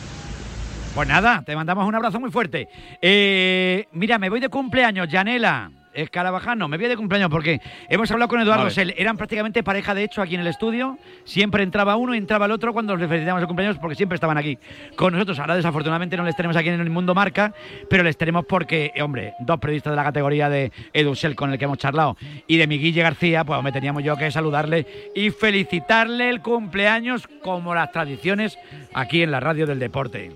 [0.95, 2.67] Pues nada, te mandamos un abrazo muy fuerte.
[3.01, 5.69] Eh, mira, me voy de cumpleaños, Janela.
[5.97, 8.69] Escarabajano, me voy de cumpleaños porque hemos hablado con Eduardo.
[8.69, 8.93] Sel.
[8.97, 10.99] Eran prácticamente pareja de hecho aquí en el estudio.
[11.25, 14.37] Siempre entraba uno y entraba el otro cuando les felicitamos el cumpleaños porque siempre estaban
[14.37, 14.59] aquí
[14.95, 15.39] con nosotros.
[15.39, 17.51] Ahora desafortunadamente no les tenemos aquí en el Mundo Marca,
[17.89, 21.57] pero les tenemos porque, eh, hombre, dos periodistas de la categoría de Edusel con el
[21.57, 25.31] que hemos charlado y de mi Guille García, pues me teníamos yo que saludarle y
[25.31, 28.57] felicitarle el cumpleaños como las tradiciones
[28.93, 30.31] aquí en la radio del deporte.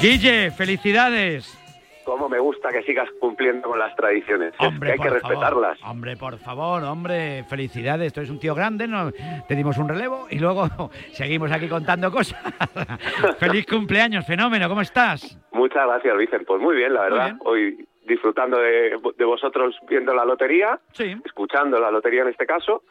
[0.00, 1.57] Guille, felicidades.
[2.08, 4.54] Cómo me gusta que sigas cumpliendo con las tradiciones.
[4.58, 5.30] Es Hombre, que hay que por favor.
[5.36, 5.78] respetarlas.
[5.84, 8.14] Hombre, por favor, hombre, felicidades.
[8.14, 9.12] Tú eres un tío grande, ¿no?
[9.46, 10.66] te dimos un relevo y luego
[11.12, 12.40] seguimos aquí contando cosas.
[13.38, 15.38] Feliz cumpleaños, fenómeno, ¿cómo estás?
[15.52, 16.44] Muchas gracias, Vicen.
[16.46, 17.24] Pues muy bien, la verdad.
[17.26, 17.38] bien.
[17.44, 21.14] Hoy disfrutando de, de vosotros viendo la lotería, Sí.
[21.26, 22.84] escuchando la lotería en este caso,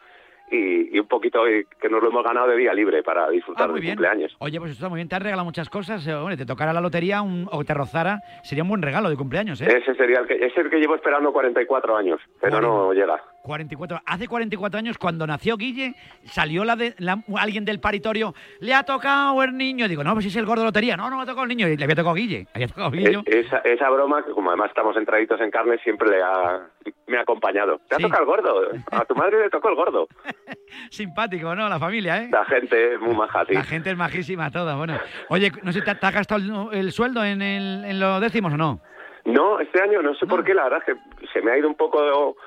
[0.51, 3.65] y, y un poquito hoy que nos lo hemos ganado de día libre para disfrutar
[3.65, 3.95] Ah, muy del bien.
[3.95, 4.35] cumpleaños.
[4.39, 6.05] Oye, pues está muy bien, te has regalado muchas cosas.
[6.07, 9.15] eh, Hombre, te tocara la lotería un- o te rozara, sería un buen regalo de
[9.17, 9.67] cumpleaños, ¿eh?
[9.77, 13.21] Ese sería el que, es el que llevo esperando 44 años, pero no llega.
[13.47, 14.01] 44.
[14.05, 15.95] Hace 44 años, cuando nació Guille,
[16.25, 19.87] salió la de, la- alguien del paritorio, le ha tocado el niño.
[19.87, 20.95] Digo, no, pues es el gordo de lotería.
[20.95, 21.67] No, no me ha tocado el niño.
[21.67, 22.45] Y le había tocado Guille.
[22.53, 23.21] Había tocado Guille.
[23.25, 26.67] E- esa, esa broma, que como además estamos entraditos en carne, siempre le ha,
[27.07, 27.79] me ha acompañado.
[27.89, 28.61] ¿Te ha tocado el gordo?
[28.91, 30.07] A tu madre le tocó el gordo.
[30.89, 31.69] Simpático, ¿no?
[31.69, 32.29] La familia, ¿eh?
[32.31, 33.53] La gente es muy maja, sí.
[33.53, 34.75] La gente es majísima toda.
[34.75, 34.97] Bueno,
[35.29, 38.53] oye, no sé, ¿te, te has gastado el, el sueldo en, el, en los décimos
[38.53, 38.81] o no?
[39.25, 41.67] No, este año no sé por qué, la verdad es que se me ha ido
[41.67, 42.37] un poco,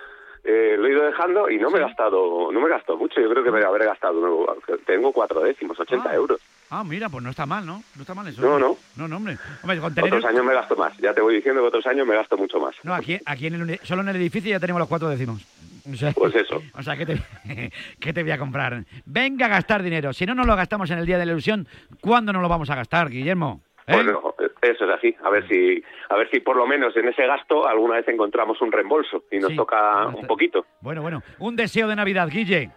[0.45, 3.21] eh, lo he ido dejando y no me he gastado, no me he gastado mucho.
[3.21, 6.41] Yo creo que me habré gastado, tengo cuatro décimos, 80 euros.
[6.71, 7.83] Ah, mira, pues no está mal, ¿no?
[7.97, 8.41] No está mal eso.
[8.41, 8.77] No, no.
[8.97, 9.37] No, no, hombre.
[9.63, 10.15] Hombre, con tener...
[10.15, 12.61] Otros años me gasto más, ya te voy diciendo que otros años me gasto mucho
[12.61, 12.77] más.
[12.85, 15.45] No, aquí, aquí en el, solo en el edificio ya tenemos los cuatro décimos.
[15.91, 16.63] O sea, Pues eso.
[16.79, 17.23] O sea, ¿qué te,
[18.01, 18.85] ¿qué te voy a comprar?
[19.05, 20.13] Venga a gastar dinero.
[20.13, 21.67] Si no nos lo gastamos en el Día de la Ilusión,
[22.01, 23.61] ¿cuándo nos lo vamos a gastar, Guillermo?
[23.87, 23.95] ¿Eh?
[23.95, 24.30] Bueno,
[24.63, 25.15] eso es así.
[25.23, 28.61] A ver si, a ver si por lo menos en ese gasto alguna vez encontramos
[28.61, 29.57] un reembolso y nos Sí.
[29.57, 30.67] toca un poquito.
[30.81, 31.23] Bueno, bueno.
[31.39, 32.71] Un deseo de Navidad, Guille.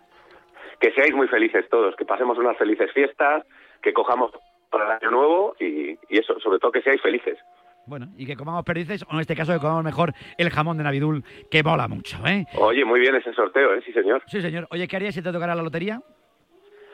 [0.79, 3.45] Que seáis muy felices todos, que pasemos unas felices fiestas,
[3.81, 4.31] que cojamos
[4.69, 7.37] para el año nuevo y, y eso, sobre todo que seáis felices.
[7.85, 10.83] Bueno, y que comamos perdices, o en este caso que comamos mejor el jamón de
[10.83, 12.45] Navidul, que mola mucho, ¿eh?
[12.57, 13.81] Oye, muy bien ese sorteo, ¿eh?
[13.85, 14.23] Sí, señor.
[14.27, 14.67] Sí, señor.
[14.71, 16.01] Oye, ¿qué harías si te tocara la lotería?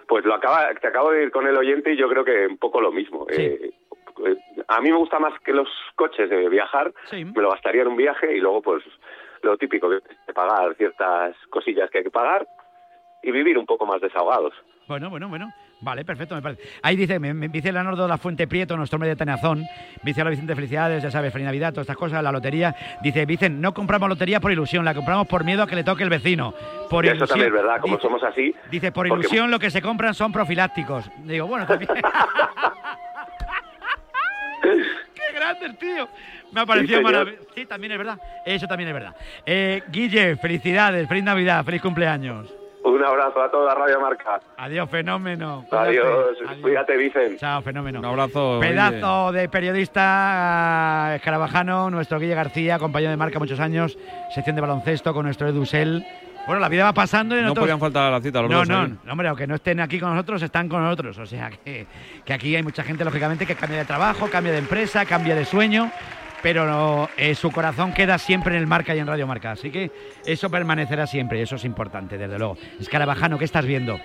[0.07, 2.57] Pues lo acaba, te acabo de ir con el oyente y yo creo que un
[2.57, 3.27] poco lo mismo.
[3.29, 3.69] Eh,
[4.67, 7.97] a mí me gusta más que los coches de viajar, me lo gastaría en un
[7.97, 8.83] viaje y luego pues
[9.41, 10.03] lo típico es
[10.33, 12.47] pagar ciertas cosillas que hay que pagar
[13.23, 14.53] y vivir un poco más desahogados.
[14.87, 15.49] Bueno, bueno, bueno.
[15.81, 16.61] Vale, perfecto, me parece.
[16.83, 19.63] Ahí dice, me, me dice Leonardo de la Fuente Prieto, nuestro hombre de Tenazón.
[20.03, 22.75] Dice hola Vicente, felicidades, ya sabes, feliz Navidad, todas estas cosas, la lotería.
[23.01, 26.03] Dice, Vicente, no compramos lotería por ilusión, la compramos por miedo a que le toque
[26.03, 26.53] el vecino.
[26.89, 28.53] Por Y eso también es verdad, como dice, somos así.
[28.69, 31.09] dice, por porque- ilusión lo que se compran son profilácticos.
[31.23, 31.89] Digo, bueno, también.
[35.39, 36.07] ¡Qué grande el tío!
[36.51, 37.11] Me ha parecido señor.
[37.13, 37.45] maravilloso.
[37.55, 38.19] Sí, también es verdad.
[38.45, 39.15] Eso también es verdad.
[39.45, 42.53] Eh, Guille, felicidades, feliz Navidad, feliz cumpleaños.
[42.83, 44.39] Un abrazo a toda Radio Marca.
[44.57, 45.65] Adiós, fenómeno.
[45.69, 45.89] Cuídate.
[45.89, 47.37] Adiós, cuídate, Vicen.
[47.37, 47.99] Chao, fenómeno.
[47.99, 48.59] Un abrazo.
[48.59, 53.97] Pedazo de periodista eh, escarabajano, nuestro Guille García, compañero de marca muchos años,
[54.33, 56.05] sección de baloncesto con nuestro Edusel.
[56.49, 57.65] Bueno, la vida va pasando y No nosotros...
[57.65, 60.09] podían faltar a la cita los No, no, no, hombre, aunque no estén aquí con
[60.09, 61.15] nosotros, están con nosotros.
[61.19, 61.85] O sea que,
[62.25, 65.45] que aquí hay mucha gente, lógicamente, que cambia de trabajo, cambia de empresa, cambia de
[65.45, 65.91] sueño,
[66.41, 69.51] pero no, eh, su corazón queda siempre en el marca y en Radio Marca.
[69.51, 69.91] Así que
[70.25, 72.57] eso permanecerá siempre y eso es importante, desde luego.
[72.79, 73.99] Escarabajano, ¿qué estás viendo?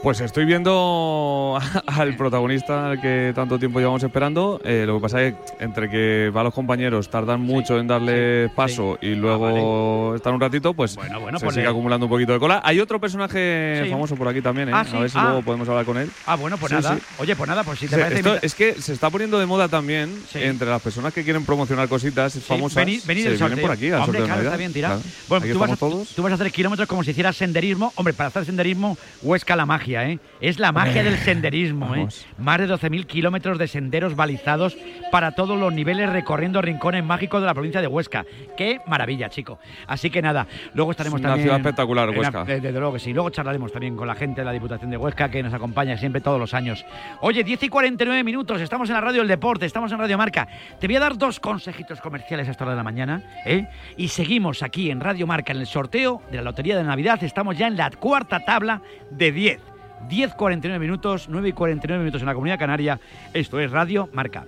[0.00, 4.60] Pues estoy viendo al protagonista al que tanto tiempo llevamos esperando.
[4.64, 8.48] Eh, lo que pasa es que entre que va los compañeros tardan mucho en darle
[8.54, 10.98] paso y luego están un ratito, pues se
[11.40, 12.62] pues sigue le- acumulando un poquito de cola.
[12.64, 14.72] Hay otro personaje famoso por aquí también, ¿eh?
[14.72, 15.24] Ah, a ver si Ah.
[15.24, 16.08] luego podemos hablar con él.
[16.26, 16.96] Ah, bueno, pues nada.
[17.18, 18.20] Oye, pues nada, pues si te parece...
[18.20, 21.88] esto es que se está poniendo de moda también entre las personas que quieren promocionar
[21.88, 22.86] cositas famosas.
[22.86, 25.00] venid- venid se vienen por aquí al Hombre, claro, está bien tirado.
[25.00, 25.14] Claro.
[25.28, 26.08] Bueno, tú vas, a, todos.
[26.14, 27.92] tú vas a hacer kilómetros como si hicieras senderismo.
[27.96, 29.87] Hombre, para hacer senderismo, Huesca la magia.
[29.88, 30.18] Magia, ¿eh?
[30.40, 32.06] Es la magia del senderismo, ¿eh?
[32.38, 34.76] Más de 12.000 kilómetros de senderos balizados
[35.10, 38.24] para todos los niveles recorriendo rincones mágicos de la provincia de Huesca.
[38.56, 39.58] ¡Qué maravilla, chico!
[39.86, 41.44] Así que nada, luego estaremos Es una también...
[41.46, 42.38] ciudad espectacular, Huesca.
[42.40, 43.12] la- Desde luego que sí.
[43.12, 46.20] Luego charlaremos también con la gente de la Diputación de Huesca que nos acompaña siempre
[46.20, 46.84] todos los años.
[47.20, 50.46] Oye, 10 y 49 minutos, estamos en la radio del deporte, estamos en Radio Marca.
[50.78, 53.66] Te voy a dar dos consejitos comerciales a esta hora de la mañana, ¿eh?
[53.96, 57.22] Y seguimos aquí en Radio Marca en el sorteo de la Lotería de Navidad.
[57.24, 59.60] Estamos ya en la cuarta tabla de 10.
[60.08, 63.00] 10, 49 minutos, 9 y 49 minutos en la Comunidad Canaria.
[63.34, 64.46] Esto es Radio Marca.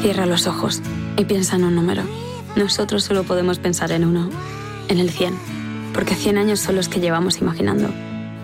[0.00, 0.82] Cierra los ojos
[1.16, 2.02] y piensa en un número.
[2.56, 4.28] Nosotros solo podemos pensar en uno,
[4.88, 5.34] en el 100,
[5.94, 7.88] porque 100 años son los que llevamos imaginando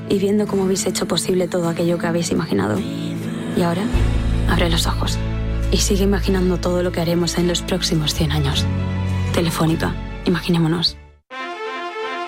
[0.09, 2.79] y viendo cómo habéis hecho posible todo aquello que habéis imaginado.
[3.57, 3.83] Y ahora,
[4.49, 5.19] abre los ojos
[5.71, 8.65] y sigue imaginando todo lo que haremos en los próximos 100 años.
[9.35, 10.97] Telefónica, imaginémonos.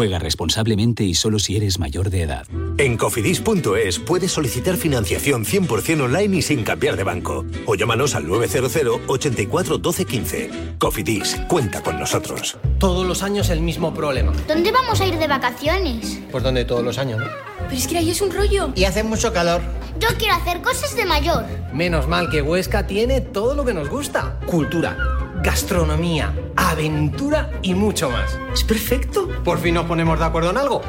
[0.00, 2.46] Juega responsablemente y solo si eres mayor de edad.
[2.78, 7.44] En cofidis.es puedes solicitar financiación 100% online y sin cambiar de banco.
[7.66, 10.50] O llámanos al 900 84 12 15.
[10.78, 12.56] Cofidis, cuenta con nosotros.
[12.78, 14.32] Todos los años el mismo problema.
[14.48, 16.18] ¿Dónde vamos a ir de vacaciones?
[16.30, 17.26] Pues donde todos los años, ¿no?
[17.64, 18.72] Pero es que ahí es un rollo.
[18.74, 19.60] Y hace mucho calor.
[19.98, 21.44] Yo quiero hacer cosas de mayor.
[21.74, 24.40] Menos mal que Huesca tiene todo lo que nos gusta.
[24.46, 24.96] Cultura,
[25.42, 26.34] gastronomía,
[26.70, 28.38] aventura y mucho más.
[28.52, 29.28] Es perfecto.
[29.44, 30.82] Por fin nos ponemos de acuerdo en algo.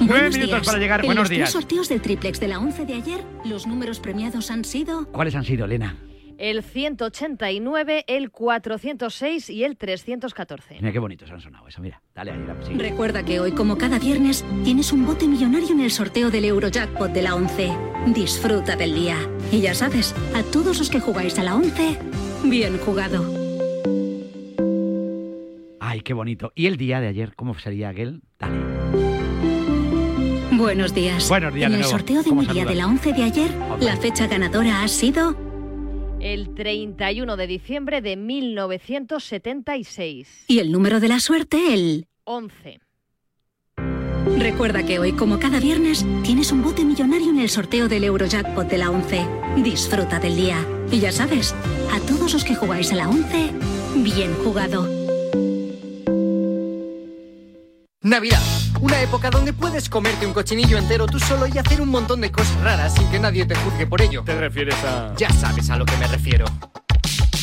[0.00, 1.00] Nueve minutos para llegar.
[1.00, 1.50] En Buenos los días.
[1.50, 5.34] tres sorteos del triplex de la 11 de ayer, los números premiados han sido ¿Cuáles
[5.34, 5.96] han sido, Elena?
[6.38, 10.74] El 189, el 406 y el 314.
[10.80, 12.02] Mira qué bonitos han sonado eso, mira.
[12.14, 12.76] Dale ahí la música.
[12.78, 17.10] Recuerda que hoy, como cada viernes, tienes un bote millonario en el sorteo del Eurojackpot
[17.10, 17.70] de la 11.
[18.08, 19.16] Disfruta del día.
[19.50, 21.98] Y ya sabes, a todos los que jugáis a la 11,
[22.44, 23.24] bien jugado.
[25.80, 26.52] Ay, qué bonito.
[26.54, 28.20] ¿Y el día de ayer cómo sería aquel?
[28.38, 28.56] Dale.
[30.52, 31.28] Buenos días.
[31.28, 31.98] Buenos días En de el nuevo.
[31.98, 32.68] sorteo de ¿Cómo mi día saludas?
[32.68, 35.36] de la 11 de ayer, la fecha ganadora ha sido
[36.26, 40.46] El 31 de diciembre de 1976.
[40.48, 42.80] y el número de la suerte, el 11.
[44.36, 48.68] Recuerda que hoy, como cada viernes, tienes un bote millonario en el sorteo del Eurojackpot
[48.68, 49.24] de la 11.
[49.62, 50.66] Disfruta del día.
[50.90, 51.54] Y ya sabes,
[51.92, 53.52] a todos los que jugáis a la 11,
[54.02, 54.88] bien jugado.
[58.06, 58.40] Navidad,
[58.80, 62.30] una época donde puedes comerte un cochinillo entero tú solo y hacer un montón de
[62.30, 64.22] cosas raras sin que nadie te juzgue por ello.
[64.24, 65.12] ¿Te refieres a...?
[65.16, 66.44] Ya sabes a lo que me refiero.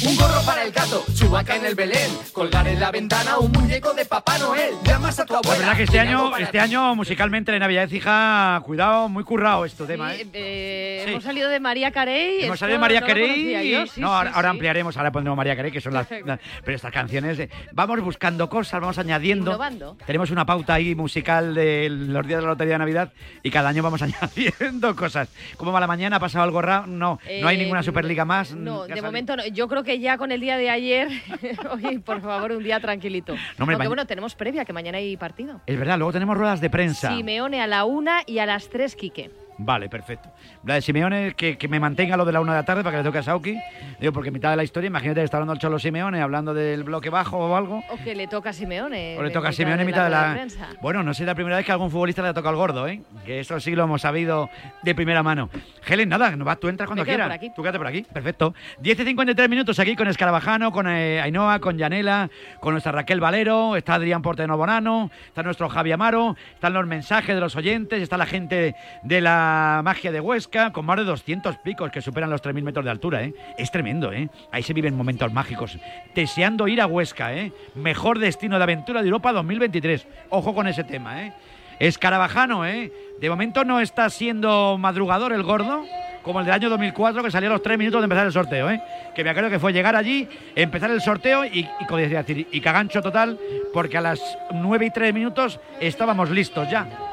[0.05, 3.93] Un gorro para el gato, chubaca en el Belén, colgar en la ventana un muñeco
[3.93, 4.73] de Papá Noel.
[4.83, 5.57] Llamas a tu La abuela.
[5.59, 10.13] verdad que este año, este año musicalmente la Navidad, hija, cuidado, muy currado esto tema,
[10.15, 10.27] ¿eh?
[10.33, 11.11] Eh, Sí.
[11.11, 12.43] Hemos salido de María Carey.
[12.45, 13.27] Hemos salido de María no Carey.
[13.27, 16.07] conocía yo, sí, no, sí, ahora, ampliaremos, ahora pondremos María Carey, que son las.
[16.25, 17.39] las- pero estas canciones.
[17.39, 19.51] eh, vamos buscando cosas, vamos añadiendo.
[19.51, 19.97] Innovando.
[20.05, 23.69] Tenemos una pauta ahí musical de los días de la Lotería de Navidad y cada
[23.69, 25.29] año vamos añadiendo cosas.
[25.57, 26.17] ¿Cómo va la mañana?
[26.17, 26.87] ¿Ha pasado algo raro?
[26.87, 28.51] No, no hay Eh, ninguna Superliga más.
[28.53, 29.45] No, ¿Qué ha de momento no.
[29.47, 31.09] Yo creo que ya con el día de ayer,
[31.71, 33.33] oye, por favor, un día tranquilito.
[33.59, 35.61] hombre, Aunque bueno, tenemos previa, que mañana hay partido.
[35.65, 37.15] Es verdad, luego tenemos ruedas de prensa.
[37.15, 39.31] Simeone a la una y a las tres, Quique.
[39.57, 40.29] Vale, perfecto.
[40.65, 42.97] La de Simeone, que, que me mantenga lo de la una de la tarde para
[42.97, 43.57] que le toque a Sauki.
[43.99, 46.53] Digo, porque en mitad de la historia, imagínate que está hablando el Cholo Simeone, hablando
[46.53, 47.83] del bloque bajo o algo.
[47.89, 49.17] O que le toca a Simeone.
[49.17, 50.33] O le toca a Simeone en mitad de la.
[50.33, 50.67] prensa.
[50.81, 53.01] Bueno, no sé la primera vez que algún futbolista le ha tocado al gordo, ¿eh?
[53.25, 54.49] Que eso sí lo hemos sabido
[54.81, 55.49] de primera mano.
[55.85, 57.39] Helen, nada, no vas, tú entras cuando quieras.
[57.55, 58.53] Tú quédate por aquí, perfecto.
[58.79, 62.29] 10 y 53 minutos aquí con Escarabajano, con eh, Ainhoa, con Yanela,
[62.59, 67.35] con nuestra Raquel Valero, está Adrián Porteno Bonano, está nuestro Javi Amaro, están los mensajes
[67.35, 69.43] de los oyentes, está la gente de la
[69.83, 73.23] magia de Huesca, con más de 200 picos que superan los 3.000 metros de altura,
[73.23, 73.33] ¿eh?
[73.57, 74.29] Es tremendo, ¿eh?
[74.51, 75.77] Ahí se viven momentos mágicos.
[76.15, 77.51] Deseando ir a Huesca, ¿eh?
[77.75, 80.07] Mejor destino de aventura de Europa 2023.
[80.29, 81.33] Ojo con ese tema.
[81.79, 82.63] Escarabajano.
[82.63, 85.85] De momento no está siendo madrugador el gordo,
[86.23, 88.69] como el del año 2004, que salió a los tres minutos de empezar el sorteo.
[89.15, 93.37] Que me acuerdo que fue llegar allí, empezar el sorteo y, y, y cagancho total,
[93.73, 94.19] porque a las
[94.53, 97.12] 9 y 3 minutos estábamos listos ya.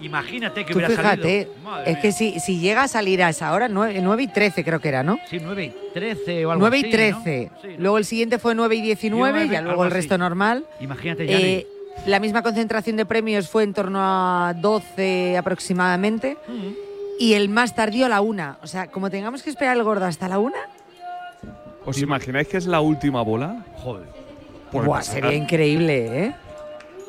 [0.00, 1.62] Imagínate que Tú hubiera fíjate, salido.
[1.62, 4.80] Madre es que si, si llega a salir a esa hora, 9, y 13 creo
[4.80, 5.18] que era, ¿no?
[5.30, 7.22] Sí, 9 y 13 o algo 9 así, y ¿no?
[7.22, 7.50] 13.
[7.78, 9.96] Luego el siguiente fue 9 y 19, nueve, ya luego el así.
[9.96, 10.66] resto normal.
[10.80, 11.42] Imagínate, Yanni.
[11.44, 11.66] Eh,
[12.06, 16.36] la misma concentración de premios fue en torno a 12 aproximadamente.
[17.20, 18.58] Y el más tardío a la una.
[18.62, 20.58] O sea, como tengamos que esperar el gordo hasta la una,
[21.86, 23.62] ¿Os imagináis que es la última bola?
[23.76, 24.06] Joder.
[24.72, 26.34] Pues buah, sería increíble, ¿eh?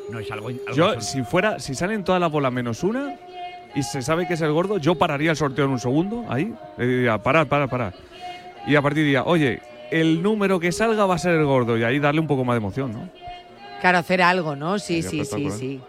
[0.09, 0.49] No es algo.
[0.49, 3.15] algo Yo, si fuera, si salen todas las bolas menos una
[3.75, 6.53] y se sabe que es el gordo, yo pararía el sorteo en un segundo, ahí,
[6.77, 7.93] le diría, parad, parad, parad.
[8.67, 11.83] Y a partir diría, oye, el número que salga va a ser el gordo, y
[11.83, 13.09] ahí darle un poco más de emoción, ¿no?
[13.81, 14.79] Claro, hacer algo, ¿no?
[14.79, 15.81] Sí, Sería sí, sí, sí.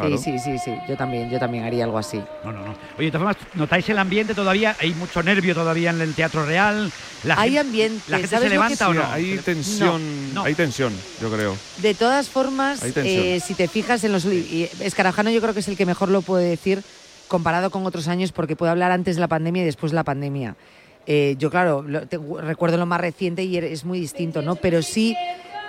[0.00, 0.18] Claro.
[0.18, 0.74] Sí, sí, sí, sí.
[0.88, 2.18] Yo también, yo también haría algo así.
[2.44, 2.74] No, no, no.
[2.96, 4.76] Oye, de todas formas, ¿notáis el ambiente todavía?
[4.80, 6.90] Hay mucho nervio todavía en el Teatro Real.
[7.24, 9.04] La Hay gente- ambiente, ¿La gente ¿sabes se que levanta o no?
[9.10, 10.44] Hay tensión, No.
[10.44, 11.56] hay tensión, yo creo.
[11.78, 14.24] De todas formas, eh, si te fijas en los...
[14.24, 16.82] y Escarajano yo creo que es el que mejor lo puede decir
[17.26, 20.04] comparado con otros años porque puede hablar antes de la pandemia y después de la
[20.04, 20.56] pandemia.
[21.06, 24.56] Eh, yo, claro, lo- te- recuerdo lo más reciente y es muy distinto, ¿no?
[24.56, 25.16] Pero sí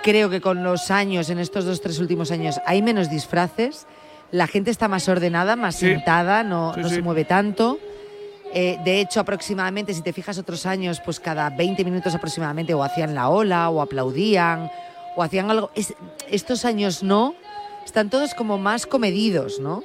[0.02, 3.86] creo que con los años, en estos dos, tres últimos años, hay menos disfraces,
[4.32, 5.86] la gente está más ordenada, más Sí.
[5.86, 6.94] sentada, no, Sí, no sí.
[6.96, 7.78] se mueve tanto.
[8.52, 12.82] Eh, de hecho, aproximadamente, si te fijas otros años, pues cada 20 minutos aproximadamente o
[12.82, 14.70] hacían la ola o aplaudían
[15.16, 15.70] o hacían algo.
[15.74, 15.94] Es-
[16.30, 17.34] estos años no,
[17.84, 19.82] están todos como más comedidos, ¿no?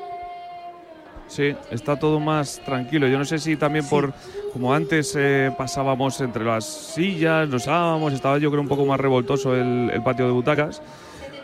[1.27, 3.07] Sí, está todo más tranquilo.
[3.07, 4.13] Yo no sé si también por,
[4.53, 8.99] como antes eh, pasábamos entre las sillas, nos dábamos, estaba yo creo un poco más
[8.99, 10.81] revoltoso el, el patio de butacas.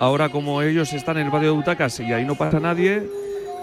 [0.02, 3.04] Ahora como ellos están en el patio de butacas y ahí no pasa nadie,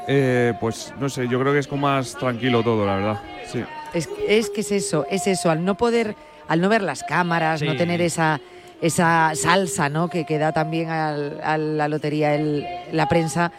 [0.07, 3.21] eh, pues no sé, yo creo que es como más tranquilo todo, la verdad.
[3.51, 3.65] Sí.
[3.93, 6.15] Es, es que es eso, es eso, al no poder,
[6.47, 8.41] al no ver las cámaras, no tener esa,
[8.81, 10.09] esa salsa, ¿no?
[10.09, 13.51] Que, que da también al- a la lotería el- la prensa,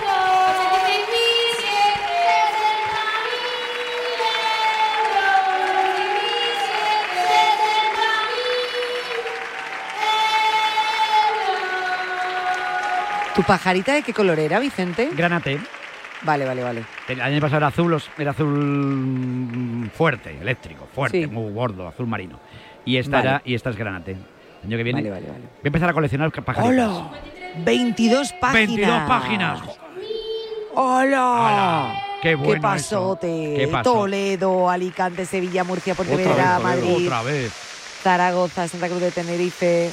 [0.00, 1.56] euros 86.000
[13.34, 15.10] ¿Tu pajarita de qué color era, Vicente?
[15.12, 15.60] Granate.
[16.22, 16.84] Vale, vale, vale.
[17.08, 21.26] El año pasado era azul, era azul mm, fuerte, eléctrico, fuerte, Sí.
[21.26, 22.38] muy gordo, azul marino.
[22.84, 23.28] Y esta, Vale.
[23.28, 24.12] era, y esta es granate.
[24.12, 25.40] El año que viene Vale, vale, vale.
[25.40, 26.88] voy a empezar a coleccionar pajaritas.
[26.88, 27.10] ¡Hola!
[27.64, 28.66] 22 páginas.
[28.68, 29.60] 22 páginas.
[30.74, 32.02] ¡Hola!
[32.22, 33.54] Qué bueno pasote.
[33.54, 33.58] eso.
[33.60, 33.92] Qué pasó.
[33.92, 37.52] Toledo, Alicante, Sevilla, Murcia, Pontevedra, Madrid, Otra vez.
[38.02, 39.90] Zaragoza, Santa Cruz de Tenerife.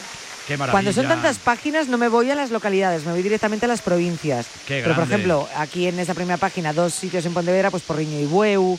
[0.47, 0.71] Qué maravilla.
[0.73, 3.81] Cuando son tantas páginas no me voy a las localidades, me voy directamente a las
[3.81, 4.47] provincias.
[4.67, 8.19] Qué Pero por ejemplo, aquí en esa primera página, dos sitios en Pontevedra, pues Porriño
[8.19, 8.77] y Bueu.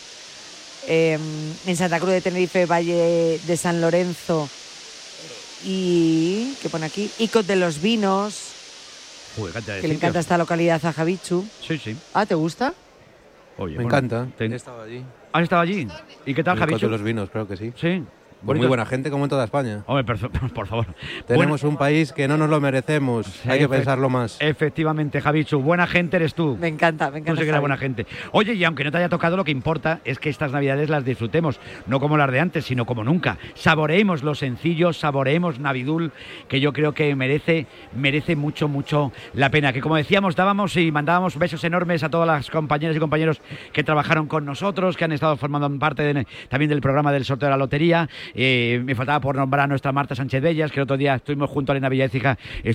[0.86, 1.18] eh,
[1.66, 4.48] en Santa Cruz de Tenerife, Valle de San Lorenzo.
[5.64, 6.54] Y.
[6.60, 7.10] ¿Qué pone aquí?
[7.18, 8.50] Icot de los Vinos,
[9.36, 11.46] de que le encanta esta localidad a Javichu.
[11.66, 11.96] Sí, sí.
[12.12, 12.74] Ah, ¿te gusta?
[13.56, 14.26] Oye, Me bueno, encanta.
[14.36, 15.02] ten- He estado allí.
[15.32, 15.88] ¿Has estado allí?
[16.26, 16.86] ¿Y qué tal, Javichu?
[16.86, 17.72] de los vinos, creo que sí.
[17.80, 18.02] Sí.
[18.44, 19.82] Muy buena gente como en toda España.
[19.86, 20.86] Hombre, por, por favor.
[21.26, 23.26] Tenemos un país que no nos lo merecemos.
[23.46, 24.36] Hay que pensarlo más.
[24.40, 26.56] Efectivamente, Javichu, buena gente eres tú.
[26.60, 27.40] Me encanta, me Tú encanta.
[27.40, 28.06] sí que eres buena gente.
[28.32, 31.04] Oye, y aunque no te haya tocado, lo que importa es que estas navidades las
[31.04, 33.38] disfrutemos, no como las de antes, sino como nunca.
[33.54, 36.12] Saboreemos lo sencillo, saboreemos Navidul,
[36.48, 39.72] que yo creo que merece, merece mucho, mucho la pena.
[39.72, 43.40] Que como decíamos, dábamos y mandábamos besos enormes a todas las compañeras y compañeros
[43.72, 47.46] que trabajaron con nosotros, que han estado formando parte de- también del programa del sorteo
[47.46, 48.08] de la lotería.
[48.34, 51.50] Eh, me faltaba por nombrar a nuestra Marta Sánchez Bellas, que el otro día estuvimos
[51.50, 52.74] junto a Elena Villaécija, estuvimos